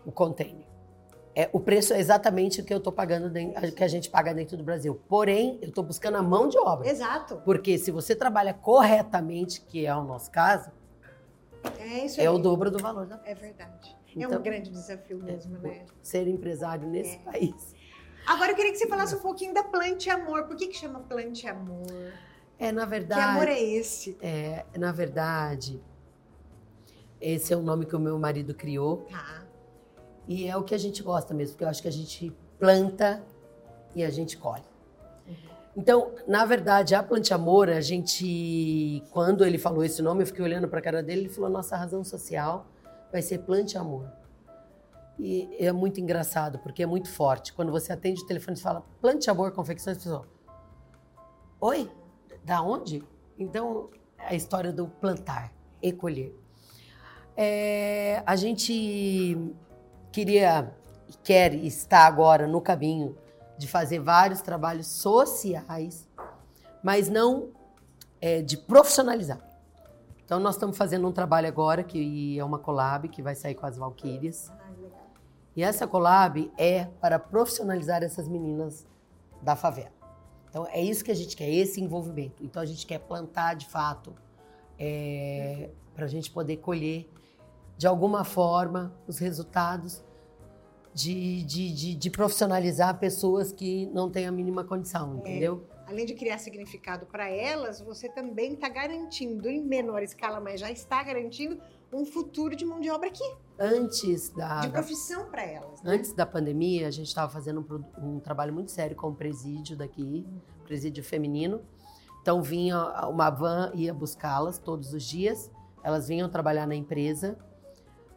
[0.05, 0.66] o container.
[1.34, 4.34] É, o preço é exatamente o que eu estou pagando, dentro, que a gente paga
[4.34, 5.00] dentro do Brasil.
[5.09, 6.88] Porém, eu estou buscando a mão de obra.
[6.88, 7.36] Exato.
[7.44, 10.70] Porque se você trabalha corretamente, que é o nosso caso,
[11.78, 13.96] é, isso é o dobro do valor da É verdade.
[14.11, 15.84] Então, é um então, grande desafio mesmo, é, né?
[16.03, 17.18] Ser empresário nesse é.
[17.20, 17.74] país.
[18.26, 20.44] Agora eu queria que você falasse um pouquinho da Plante Amor.
[20.44, 22.12] Por que, que chama Plante Amor?
[22.59, 23.20] É, na verdade.
[23.20, 24.16] Que amor é esse?
[24.20, 25.82] É, na verdade,
[27.20, 29.07] esse é o nome que o meu marido criou.
[29.11, 29.44] Tá.
[30.26, 33.22] E é o que a gente gosta mesmo, porque eu acho que a gente planta
[33.94, 34.64] e a gente colhe.
[35.76, 40.44] Então, na verdade, a Plante Amor, a gente, quando ele falou esse nome, eu fiquei
[40.44, 42.66] olhando para a cara dele, ele falou: nossa razão social
[43.11, 44.07] vai ser Plante Amor.
[45.18, 47.53] E é muito engraçado, porque é muito forte.
[47.53, 50.28] Quando você atende o telefone e fala Plante Amor Confecções, a pessoa:
[51.61, 51.90] Oi?
[52.45, 53.05] Da onde?
[53.38, 56.34] Então, a história do plantar e colher.
[57.36, 59.38] É, a gente
[60.11, 60.74] queria,
[61.22, 63.16] quer estar agora no caminho
[63.57, 66.09] de fazer vários trabalhos sociais,
[66.82, 67.51] mas não
[68.20, 69.40] é, de profissionalizar.
[70.24, 73.66] Então, nós estamos fazendo um trabalho agora que é uma collab que vai sair com
[73.66, 74.51] as Valquírias.
[75.55, 78.86] E essa collab é para profissionalizar essas meninas
[79.43, 80.01] da favela.
[80.53, 82.44] Então, é isso que a gente quer, esse envolvimento.
[82.44, 84.14] Então, a gente quer plantar de fato,
[84.78, 87.09] é, para a gente poder colher
[87.78, 90.05] de alguma forma os resultados
[90.92, 95.66] de, de, de, de, profissionalizar pessoas que não têm a mínima condição, é, entendeu?
[95.86, 100.70] Além de criar significado para elas, você também está garantindo, em menor escala, mas já
[100.70, 101.59] está garantindo
[101.93, 103.24] um futuro de mão de obra aqui.
[103.59, 104.61] Antes da.
[104.61, 105.82] De profissão para elas.
[105.82, 105.95] Né?
[105.95, 109.76] Antes da pandemia, a gente estava fazendo um, um, trabalho muito sério com o presídio
[109.76, 110.40] daqui, hum.
[110.64, 111.61] presídio feminino.
[112.22, 115.51] Então vinha uma van, ia buscá-las todos os dias.
[115.82, 117.36] Elas vinham trabalhar na empresa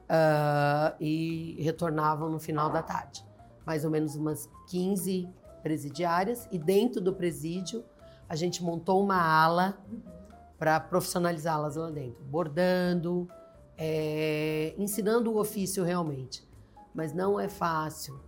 [0.03, 3.25] uh, e retornavam no final da tarde.
[3.65, 5.27] Mais ou menos umas 15
[5.63, 7.83] presidiárias e dentro do presídio
[8.29, 9.77] a gente montou uma ala
[10.57, 13.27] para profissionalizá-las lá dentro, bordando,
[13.77, 16.43] é, ensinando o ofício realmente.
[16.93, 18.19] Mas não é fácil.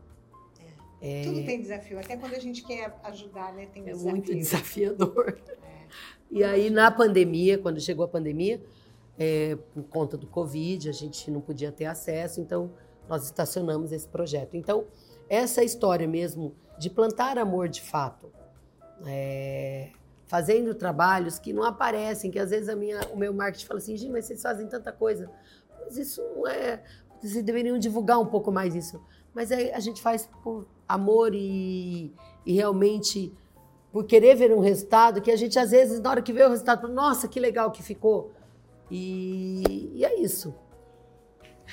[1.02, 1.24] É.
[1.24, 3.68] Tudo tem desafio, até quando a gente quer ajudar, né?
[3.68, 4.12] Tem é desafio.
[4.12, 5.40] muito desafiador.
[5.64, 5.86] É.
[6.32, 8.62] E aí, na pandemia, quando chegou a pandemia,
[9.18, 12.72] é, por conta do Covid, a gente não podia ter acesso, então
[13.08, 14.56] nós estacionamos esse projeto.
[14.56, 14.86] Então,
[15.30, 18.32] essa história mesmo de plantar amor de fato,
[19.06, 19.92] é,
[20.28, 23.96] fazendo trabalhos que não aparecem, que às vezes a minha, o meu marketing fala assim,
[23.96, 25.32] gente, mas vocês fazem tanta coisa,
[25.80, 26.84] mas isso não é,
[27.20, 29.02] vocês deveriam divulgar um pouco mais isso.
[29.34, 32.14] Mas aí a gente faz por amor e,
[32.46, 33.34] e realmente
[33.92, 36.50] por querer ver um resultado que a gente às vezes na hora que vê o
[36.50, 38.32] resultado, nossa, que legal que ficou.
[38.92, 40.54] E, e é isso.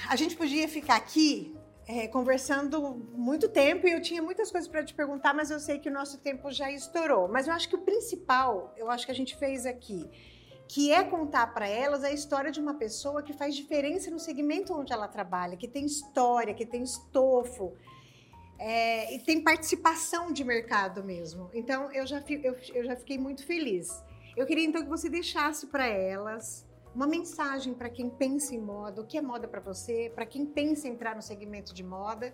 [0.09, 1.55] A gente podia ficar aqui
[1.87, 5.79] é, conversando muito tempo e eu tinha muitas coisas para te perguntar, mas eu sei
[5.79, 7.29] que o nosso tempo já estourou.
[7.29, 10.09] Mas eu acho que o principal, eu acho que a gente fez aqui,
[10.67, 14.73] que é contar para elas a história de uma pessoa que faz diferença no segmento
[14.73, 17.75] onde ela trabalha, que tem história, que tem estofo.
[18.57, 21.51] É, e tem participação de mercado mesmo.
[21.53, 23.91] Então, eu já, eu, eu já fiquei muito feliz.
[24.37, 26.64] Eu queria então que você deixasse para elas
[26.95, 30.47] uma mensagem para quem pensa em moda, o que é moda para você, para quem
[30.47, 32.33] pensa em entrar no segmento de moda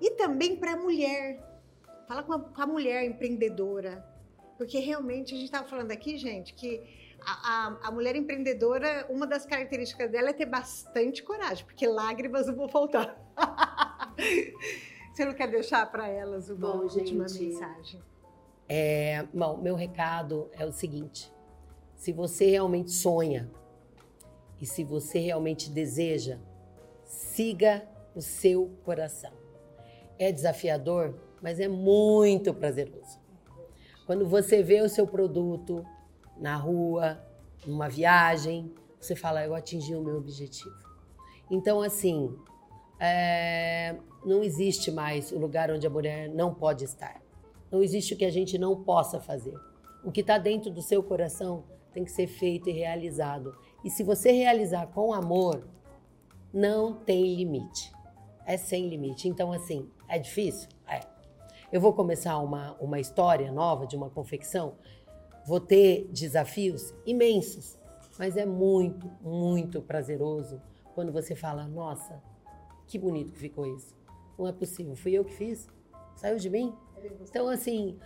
[0.00, 1.38] e também para a mulher.
[2.06, 4.02] Fala com a, com a, mulher empreendedora,
[4.56, 6.82] porque realmente a gente estava falando aqui, gente, que
[7.20, 12.46] a, a, a, mulher empreendedora, uma das características dela é ter bastante coragem, porque lágrimas
[12.46, 13.14] não vão faltar.
[15.12, 18.00] Você não quer deixar para elas uma bom, última gente, mensagem?
[18.68, 21.30] É, bom, meu recado é o seguinte:
[21.96, 23.50] se você realmente sonha
[24.60, 26.38] e se você realmente deseja,
[27.04, 29.32] siga o seu coração.
[30.18, 33.18] É desafiador, mas é muito prazeroso.
[34.06, 35.84] Quando você vê o seu produto
[36.36, 37.22] na rua,
[37.66, 40.74] numa viagem, você fala, eu atingi o meu objetivo.
[41.50, 42.34] Então, assim,
[42.98, 47.22] é, não existe mais o lugar onde a mulher não pode estar.
[47.70, 49.54] Não existe o que a gente não possa fazer.
[50.04, 53.54] O que está dentro do seu coração tem que ser feito e realizado.
[53.84, 55.68] E se você realizar com amor,
[56.52, 57.92] não tem limite.
[58.44, 59.28] É sem limite.
[59.28, 60.68] Então, assim, é difícil?
[60.86, 61.00] É.
[61.70, 64.76] Eu vou começar uma, uma história nova de uma confecção,
[65.46, 67.78] vou ter desafios imensos,
[68.18, 70.60] mas é muito, muito prazeroso
[70.94, 72.22] quando você fala: nossa,
[72.86, 73.94] que bonito que ficou isso.
[74.38, 75.68] Não é possível, fui eu que fiz,
[76.16, 76.74] saiu de mim.
[77.20, 77.98] Então, assim,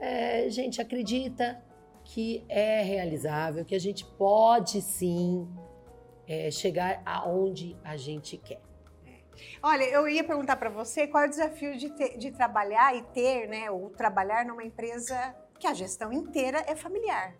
[0.00, 1.62] é, gente, acredita,
[2.08, 5.46] que é realizável, que a gente pode sim
[6.26, 8.62] é, chegar aonde a gente quer.
[9.62, 13.02] Olha, eu ia perguntar para você qual é o desafio de, ter, de trabalhar e
[13.02, 17.36] ter, né, ou trabalhar numa empresa que a gestão inteira é familiar.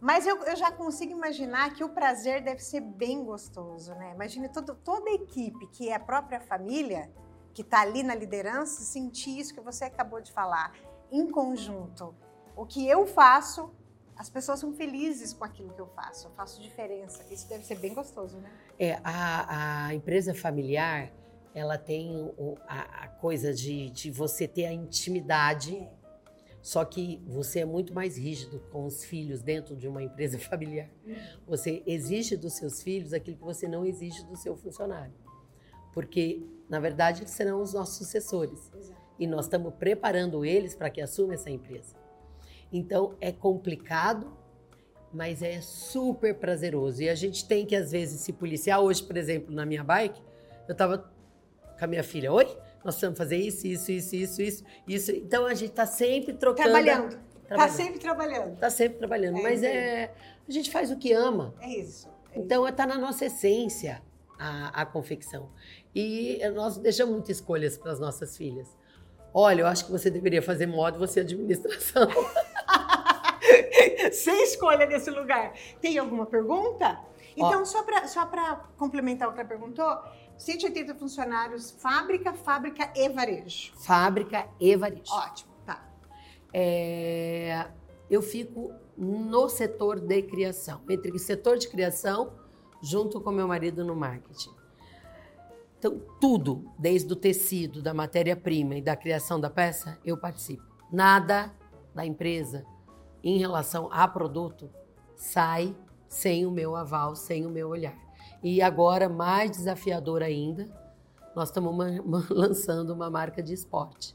[0.00, 4.12] Mas eu, eu, já consigo imaginar que o prazer deve ser bem gostoso, né?
[4.14, 7.10] Imagine todo, toda a equipe que é a própria família,
[7.54, 10.74] que está ali na liderança, sentir isso que você acabou de falar,
[11.10, 12.14] em conjunto
[12.56, 13.70] o que eu faço,
[14.16, 16.28] as pessoas são felizes com aquilo que eu faço.
[16.28, 17.22] Eu faço diferença.
[17.30, 18.50] Isso deve ser bem gostoso, né?
[18.78, 21.12] É, a, a empresa familiar,
[21.54, 25.76] ela tem o, a, a, coisa de, de você ter a intimidade.
[25.76, 25.90] É.
[26.62, 30.88] Só que você é muito mais rígido com os filhos dentro de uma empresa familiar.
[31.46, 35.14] Você exige dos seus filhos aquilo que você não exige do seu funcionário.
[35.92, 38.70] Porque, na verdade, eles serão os nossos sucessores.
[38.74, 39.00] Exato.
[39.18, 42.05] E nós estamos preparando eles para que assumam essa empresa.
[42.72, 44.36] Então é complicado,
[45.12, 47.02] mas é super prazeroso.
[47.02, 48.80] E a gente tem que, às vezes, se policiar.
[48.80, 50.20] Hoje, por exemplo, na minha bike,
[50.68, 50.98] eu estava
[51.78, 52.44] com a minha filha: Oi,
[52.84, 54.64] nós precisamos fazer isso, isso, isso, isso, isso.
[54.86, 55.10] isso.
[55.12, 56.70] Então a gente está sempre trocando.
[56.70, 57.18] Trabalhando.
[57.42, 58.54] Está sempre trabalhando.
[58.54, 59.38] Está sempre trabalhando.
[59.38, 60.12] É, mas é,
[60.48, 61.54] a gente faz o que ama.
[61.60, 62.08] É isso.
[62.32, 64.02] É então está na nossa essência
[64.38, 65.50] a, a confecção.
[65.94, 68.76] E nós deixamos muitas escolhas para as nossas filhas.
[69.32, 72.08] Olha, eu acho que você deveria fazer moda, você administração.
[74.12, 75.52] Sem escolha desse lugar.
[75.80, 77.00] Tem alguma pergunta?
[77.36, 77.64] Então, Ó.
[77.64, 78.26] só para só
[78.78, 79.98] complementar o que ela perguntou,
[80.38, 83.74] 180 funcionários, fábrica, fábrica e varejo.
[83.76, 85.12] Fábrica e varejo.
[85.12, 85.86] Ótimo, tá.
[86.52, 87.66] É,
[88.10, 92.32] eu fico no setor de criação, entre o setor de criação,
[92.82, 94.54] junto com meu marido no marketing.
[95.78, 100.64] Então, tudo, desde o tecido, da matéria-prima e da criação da peça, eu participo.
[100.90, 101.52] Nada
[101.94, 102.64] da empresa
[103.28, 104.70] em relação a produto
[105.16, 105.74] sai
[106.06, 107.96] sem o meu aval, sem o meu olhar.
[108.40, 110.68] E agora, mais desafiador ainda,
[111.34, 111.74] nós estamos
[112.30, 114.14] lançando uma marca de esporte,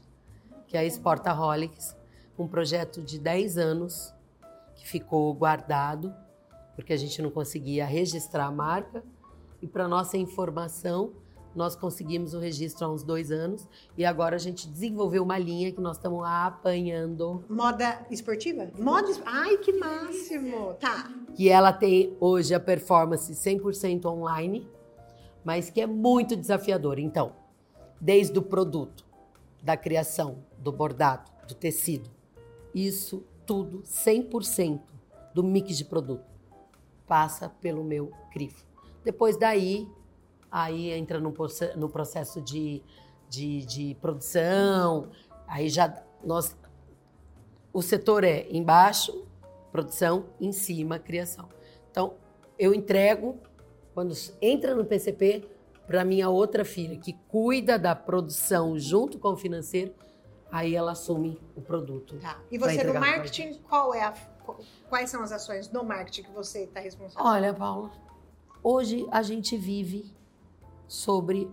[0.66, 1.94] que é a Sportaholics,
[2.38, 4.14] um projeto de 10 anos
[4.74, 6.14] que ficou guardado,
[6.74, 9.04] porque a gente não conseguia registrar a marca.
[9.60, 11.12] E para nossa informação,
[11.54, 15.72] nós conseguimos o registro há uns dois anos e agora a gente desenvolveu uma linha
[15.72, 17.44] que nós estamos apanhando.
[17.48, 18.70] Moda esportiva?
[18.78, 19.12] Moda.
[19.24, 20.74] Ai, que máximo!
[20.74, 21.10] Tá.
[21.34, 24.68] Que ela tem hoje a performance 100% online,
[25.44, 27.00] mas que é muito desafiadora.
[27.00, 27.32] Então,
[28.00, 29.04] desde o produto,
[29.62, 32.10] da criação, do bordado, do tecido,
[32.74, 34.80] isso tudo 100%
[35.32, 36.24] do mix de produto
[37.06, 38.66] passa pelo meu crifo.
[39.04, 39.88] Depois daí,
[40.52, 41.34] aí entra no,
[41.76, 42.82] no processo de,
[43.30, 45.08] de, de produção,
[45.48, 46.54] aí já nós
[47.72, 49.26] o setor é embaixo,
[49.72, 51.48] produção, em cima, criação.
[51.90, 52.16] Então,
[52.58, 53.40] eu entrego,
[53.94, 55.48] quando entra no PCP,
[55.86, 59.94] para minha outra filha, que cuida da produção junto com o financeiro,
[60.50, 62.18] aí ela assume o produto.
[62.18, 62.38] Tá.
[62.50, 64.14] E você no marketing, qual é a,
[64.90, 67.26] quais são as ações no marketing que você está responsável?
[67.26, 67.90] Olha, Paula,
[68.62, 70.12] hoje a gente vive
[70.92, 71.50] sobre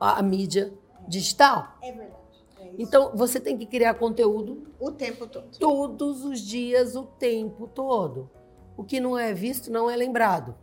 [0.00, 0.72] a, a mídia
[1.06, 1.76] digital.
[1.82, 2.14] É verdade.
[2.58, 2.70] É.
[2.78, 5.58] Então, você tem que criar conteúdo o tempo todo.
[5.58, 8.30] todos os dias, o tempo todo.
[8.74, 10.54] O que não é visto não é lembrado.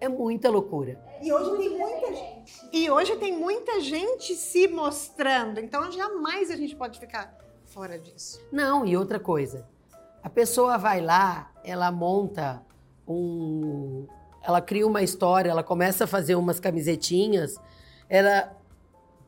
[0.00, 1.00] É muita loucura.
[1.22, 2.68] E hoje tem muita gente.
[2.72, 5.60] E hoje tem muita gente se mostrando.
[5.60, 8.40] Então jamais a gente pode ficar fora disso.
[8.50, 9.64] Não, e outra coisa.
[10.20, 12.60] A pessoa vai lá, ela monta
[13.06, 14.08] um.
[14.42, 17.58] Ela cria uma história, ela começa a fazer umas camisetinhas,
[18.08, 18.56] ela.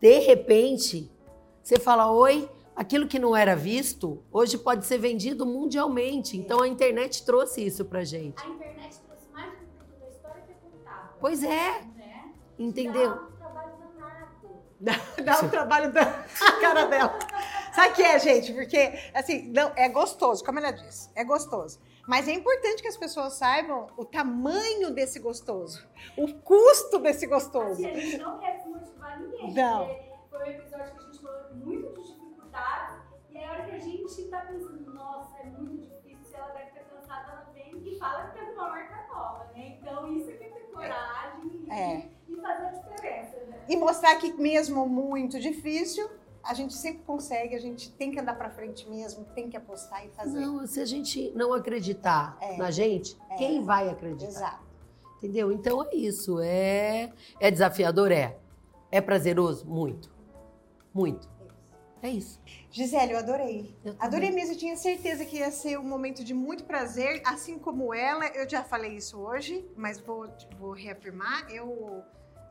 [0.00, 1.10] De repente,
[1.62, 6.36] você fala: Oi, aquilo que não era visto, hoje pode ser vendido mundialmente.
[6.36, 8.42] Então a internet trouxe isso pra gente.
[8.42, 11.10] A internet trouxe mais um produto da história que é contável.
[11.20, 12.32] Pois é, Né?
[12.58, 13.10] entendeu?
[13.10, 14.24] Dá um trabalho danado.
[14.80, 14.92] Dá,
[15.22, 17.18] dá o trabalho da a cara dela.
[17.72, 18.52] Sabe o que é, gente?
[18.52, 21.80] Porque, assim, não, é gostoso, como ela disse, é gostoso.
[22.06, 25.86] Mas é importante que as pessoas saibam o tamanho desse gostoso,
[26.16, 27.72] o custo desse gostoso.
[27.72, 29.54] Assim, a gente não quer desmotivar ninguém.
[29.54, 29.86] Não.
[30.30, 32.96] Foi um episódio que a gente falou muito de dificuldades.
[33.30, 36.70] E a hora que a gente tá pensando, nossa, é muito difícil, se ela deve
[36.72, 39.78] ter cansado, ela vem e fala que de uma marca nova, né?
[39.80, 42.08] Então, isso é que é ter coragem e, É.
[42.28, 43.64] e fazer a diferença, né?
[43.68, 46.08] E mostrar que mesmo muito difícil,
[46.46, 50.04] a gente sempre consegue, a gente tem que andar pra frente mesmo, tem que apostar
[50.04, 50.38] e fazer.
[50.40, 52.56] Não, se a gente não acreditar É.
[52.56, 53.36] na gente, É.
[53.36, 54.28] quem vai acreditar?
[54.28, 54.64] Exato.
[55.18, 55.50] Entendeu?
[55.50, 56.38] Então é isso.
[56.40, 58.12] É, é desafiador?
[58.12, 58.36] É.
[58.92, 59.64] É prazeroso?
[59.66, 60.12] Muito.
[60.92, 61.28] Muito.
[62.02, 62.38] É isso.
[62.70, 63.74] Gisele, eu adorei.
[63.82, 63.94] Eu.
[63.98, 67.94] Adorei mesmo, eu tinha certeza que ia ser um momento de muito prazer, assim como
[67.94, 68.26] ela.
[68.26, 70.28] Eu já falei isso hoje, mas vou,
[70.58, 71.50] vou reafirmar.
[71.50, 72.02] Eu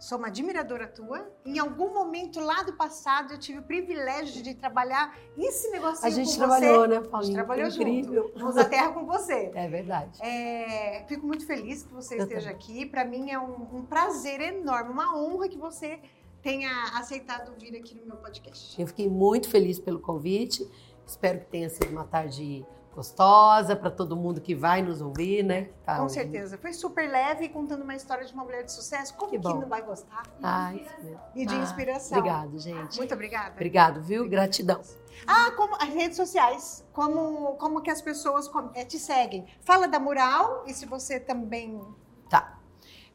[0.03, 1.31] sou uma admiradora tua.
[1.45, 6.09] Em algum momento lá do passado, eu tive o privilégio de trabalhar esse negocinho A
[6.09, 6.87] gente trabalhou, você.
[6.87, 8.23] né, A gente trabalhou Incrível.
[8.27, 8.39] junto.
[8.39, 9.51] Mãos à terra com você.
[9.55, 10.21] É verdade.
[10.21, 12.85] É, fico muito feliz que você Eu esteja aqui.
[12.85, 16.01] Para mim é um, um prazer enorme, uma honra que você
[16.41, 18.79] tenha aceitado vir aqui no meu podcast.
[18.79, 20.69] Eu fiquei muito feliz pelo convite.
[21.07, 25.69] Espero que tenha sido uma tarde gostosa para todo mundo que vai nos ouvir, né?
[25.85, 26.13] Tá Com ouvindo.
[26.15, 26.57] certeza.
[26.57, 29.13] Foi super leve, contando uma história de uma mulher de sucesso.
[29.15, 30.23] Como Que que, não vai gostar?
[30.41, 31.19] Ah, isso mesmo.
[31.35, 32.17] E de Ah, inspiração.
[32.19, 32.97] Obrigado, gente.
[32.97, 33.51] Muito obrigada.
[33.51, 34.29] Obrigado, viu?
[34.29, 34.81] Gratidão.
[35.25, 36.85] Ah, como as redes sociais.
[36.93, 39.45] Como, como que as pessoas eh, te seguem.
[39.61, 41.81] Fala da Mural e se você também...
[42.29, 42.59] Tá.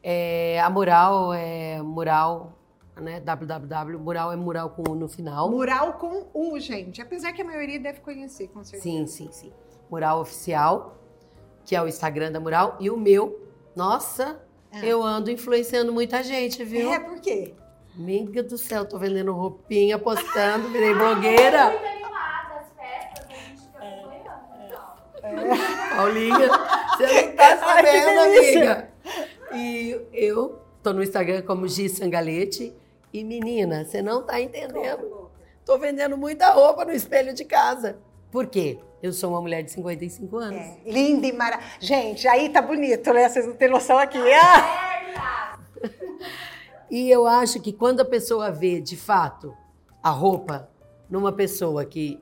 [0.03, 2.53] É, a mural é mural,
[2.95, 3.19] né?
[3.19, 3.97] www.
[3.99, 5.49] Mural é mural com U no final.
[5.49, 7.01] Mural com U, gente.
[7.01, 8.83] Apesar que a maioria deve conhecer, com certeza.
[8.83, 9.53] Sim, sim, sim.
[9.89, 10.95] Mural Oficial,
[11.65, 13.39] que é o Instagram da Mural, e o meu,
[13.75, 14.39] nossa,
[14.71, 14.85] Ah.
[14.85, 16.91] eu ando influenciando muita gente, viu?
[16.91, 17.53] É, por quê?
[17.97, 21.65] Amiga do céu, tô vendendo roupinha, postando, virei blogueira.
[21.71, 25.57] Muito animada, as festas, a gente fica acompanhando.
[25.57, 25.95] Então.
[25.97, 26.47] Paulinha,
[26.97, 28.89] você não tá sabendo, amiga.
[29.53, 32.73] E eu tô no Instagram como Gi Sangalete.
[33.11, 35.29] E menina, você não tá entendendo.
[35.65, 37.97] Tô vendendo muita roupa no espelho de casa.
[38.31, 38.77] Por quê?
[39.01, 40.59] Eu sou uma mulher de 55 anos.
[40.59, 41.77] É, linda e maravilhosa.
[41.79, 43.29] Gente, aí tá bonito, né?
[43.29, 44.19] Vocês não têm noção aqui.
[44.33, 45.57] Ah!
[46.91, 49.55] E eu acho que quando a pessoa vê, de fato,
[50.01, 50.69] a roupa
[51.09, 52.19] numa pessoa que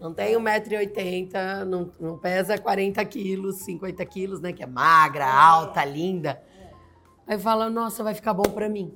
[0.00, 4.52] não tem 1,80m, não, não pesa 40 quilos, 50 quilos, né?
[4.52, 6.40] Que é magra, alta, linda.
[7.26, 8.94] Aí fala, nossa, vai ficar bom pra mim.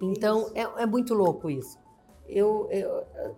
[0.00, 1.78] Então, é, é muito louco isso.
[2.28, 3.30] Eu, eu- é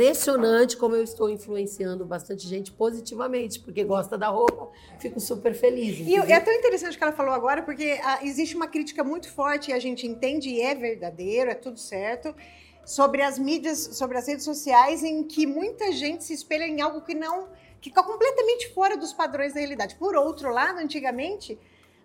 [0.00, 4.68] impressionante como eu estou influenciando bastante gente positivamente, porque gosta da roupa,
[5.00, 5.98] fico super feliz.
[5.98, 6.36] E eu- entendeu?
[6.36, 9.70] é tão interessante o que ela falou agora, porque ah, existe uma crítica muito forte
[9.70, 12.34] e a gente entende e é verdadeiro, é tudo certo.
[12.82, 17.02] sobre as mídias, sobre as redes sociais, em que muita gente se espelha em algo
[17.02, 17.48] que não.
[17.80, 19.94] que fica completamente fora dos padrões da realidade.
[19.96, 21.58] Por outro lado, antigamente,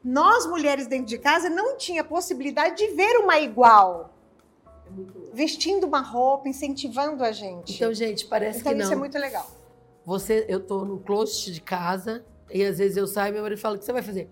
[0.04, 4.15] nós mulheres dentro de casa não tinha possibilidade de ver uma igual.
[5.34, 7.76] Vestindo uma roupa, incentivando a gente.
[7.76, 8.98] Então, gente, parece Então que isso não.
[8.98, 9.50] é muito legal.
[10.06, 13.60] Você, eu tô no closet de casa e às vezes eu saio e meu marido
[13.60, 14.30] fala: o que você vai fazer?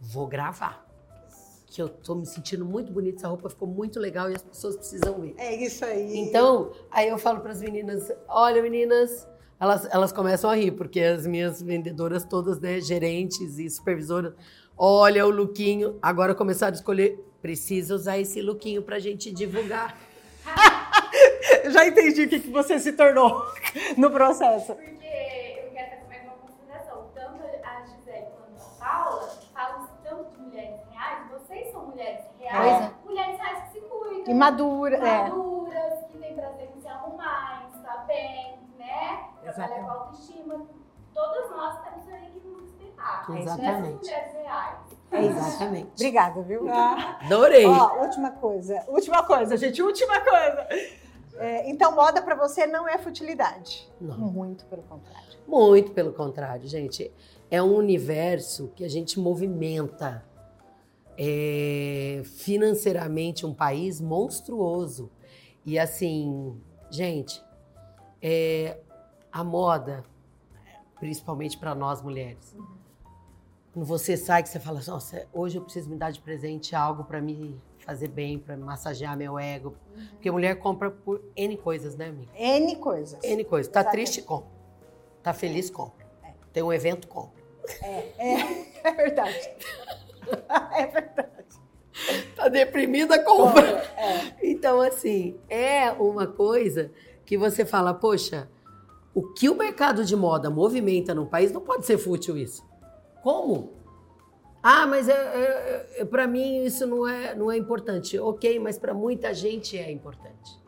[0.00, 0.86] Vou gravar.
[1.66, 4.76] Que eu tô me sentindo muito bonita, essa roupa ficou muito legal e as pessoas
[4.76, 5.34] precisam ver.
[5.38, 6.16] É isso aí.
[6.18, 9.28] Então, aí eu falo para as meninas: olha, meninas,
[9.60, 14.32] elas, elas começam a rir, porque as minhas vendedoras, todas, né, gerentes e supervisoras,
[14.76, 15.96] olha o lookinho.
[16.02, 19.96] Agora começaram a escolher: precisa usar esse lookinho pra gente divulgar.
[21.70, 23.44] Já entendi o que, que você se tornou
[23.96, 24.74] no processo.
[24.74, 27.10] Porque eu quero fazer mais uma consideração.
[27.14, 31.30] Tanto a Gisele quanto a Paula falam tanto de mulheres reais.
[31.30, 32.92] Vocês são mulheres reais.
[33.04, 34.24] Mulheres reais que se cuidam.
[34.26, 35.22] E madura, é.
[35.22, 39.24] maduras, que têm prazer em se arrumar, em estar bem, né?
[39.42, 40.66] Trabalhar com autoestima.
[41.14, 42.49] Todas nós temos aí que
[43.28, 43.78] nos espelhar.
[43.86, 44.10] Exatamente.
[45.12, 45.24] É.
[45.24, 45.90] Exatamente.
[45.94, 46.68] Obrigada, viu?
[46.70, 47.66] Adorei.
[47.66, 48.84] Ó, última coisa.
[48.88, 49.82] Última coisa, gente.
[49.82, 50.66] Última coisa.
[51.36, 53.90] É, então, moda pra você não é futilidade.
[54.00, 54.16] Não.
[54.18, 55.38] Muito pelo contrário.
[55.46, 57.12] Muito pelo contrário, gente.
[57.50, 60.24] É um universo que a gente movimenta
[61.18, 65.10] é, financeiramente um país monstruoso.
[65.66, 67.42] E assim, gente,
[68.22, 68.78] é,
[69.32, 70.04] a moda,
[70.98, 72.54] principalmente para nós mulheres,
[73.72, 77.04] quando você sai que você fala, nossa, hoje eu preciso me dar de presente algo
[77.04, 79.74] para me fazer bem, para massagear meu ego.
[80.12, 82.30] Porque mulher compra por N coisas, né, amiga?
[82.36, 83.22] N coisas.
[83.22, 83.70] N coisas.
[83.72, 84.06] Tá Exatamente.
[84.06, 84.50] triste, compra.
[85.22, 86.06] Tá feliz, compra.
[86.52, 87.40] Tem um evento, compra.
[87.82, 89.50] É verdade.
[90.76, 91.26] É verdade.
[92.36, 93.82] Tá deprimida, compra.
[93.96, 94.36] É.
[94.42, 96.92] Então, assim, é uma coisa
[97.24, 98.48] que você fala, poxa,
[99.14, 102.64] o que o mercado de moda movimenta no país não pode ser fútil isso.
[103.22, 103.72] Como?
[104.62, 108.18] Ah, mas é, é, é, para mim isso não é, não é importante.
[108.18, 110.60] Ok, mas para muita gente é importante.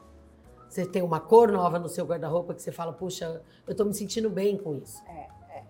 [0.68, 3.92] Você tem uma cor nova no seu guarda-roupa que você fala, puxa, eu tô me
[3.92, 5.02] sentindo bem com isso.
[5.06, 5.64] É, é.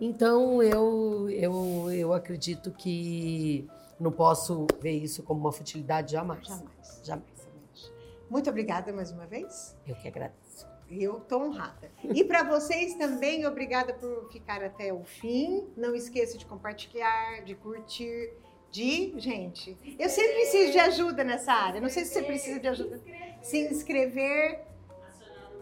[0.00, 3.68] Então eu, eu, eu acredito que
[4.00, 6.46] não posso ver isso como uma futilidade jamais.
[6.46, 7.02] Jamais.
[7.04, 7.38] Jamais.
[8.30, 9.76] Muito obrigada mais uma vez.
[9.86, 10.47] Eu que agradeço.
[10.90, 11.90] Eu tô honrada.
[12.02, 15.68] E para vocês também, obrigada por ficar até o fim.
[15.76, 18.32] Não esqueça de compartilhar, de curtir,
[18.70, 19.12] de.
[19.18, 21.80] Gente, eu sempre preciso de ajuda nessa área.
[21.80, 23.00] Não sei se você precisa de ajuda.
[23.42, 24.64] Se inscrever,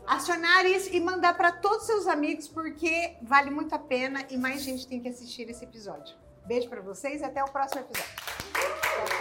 [0.06, 4.36] acionar isso e mandar para todos os seus amigos, porque vale muito a pena e
[4.36, 6.16] mais gente tem que assistir esse episódio.
[6.46, 9.15] Beijo para vocês e até o próximo episódio.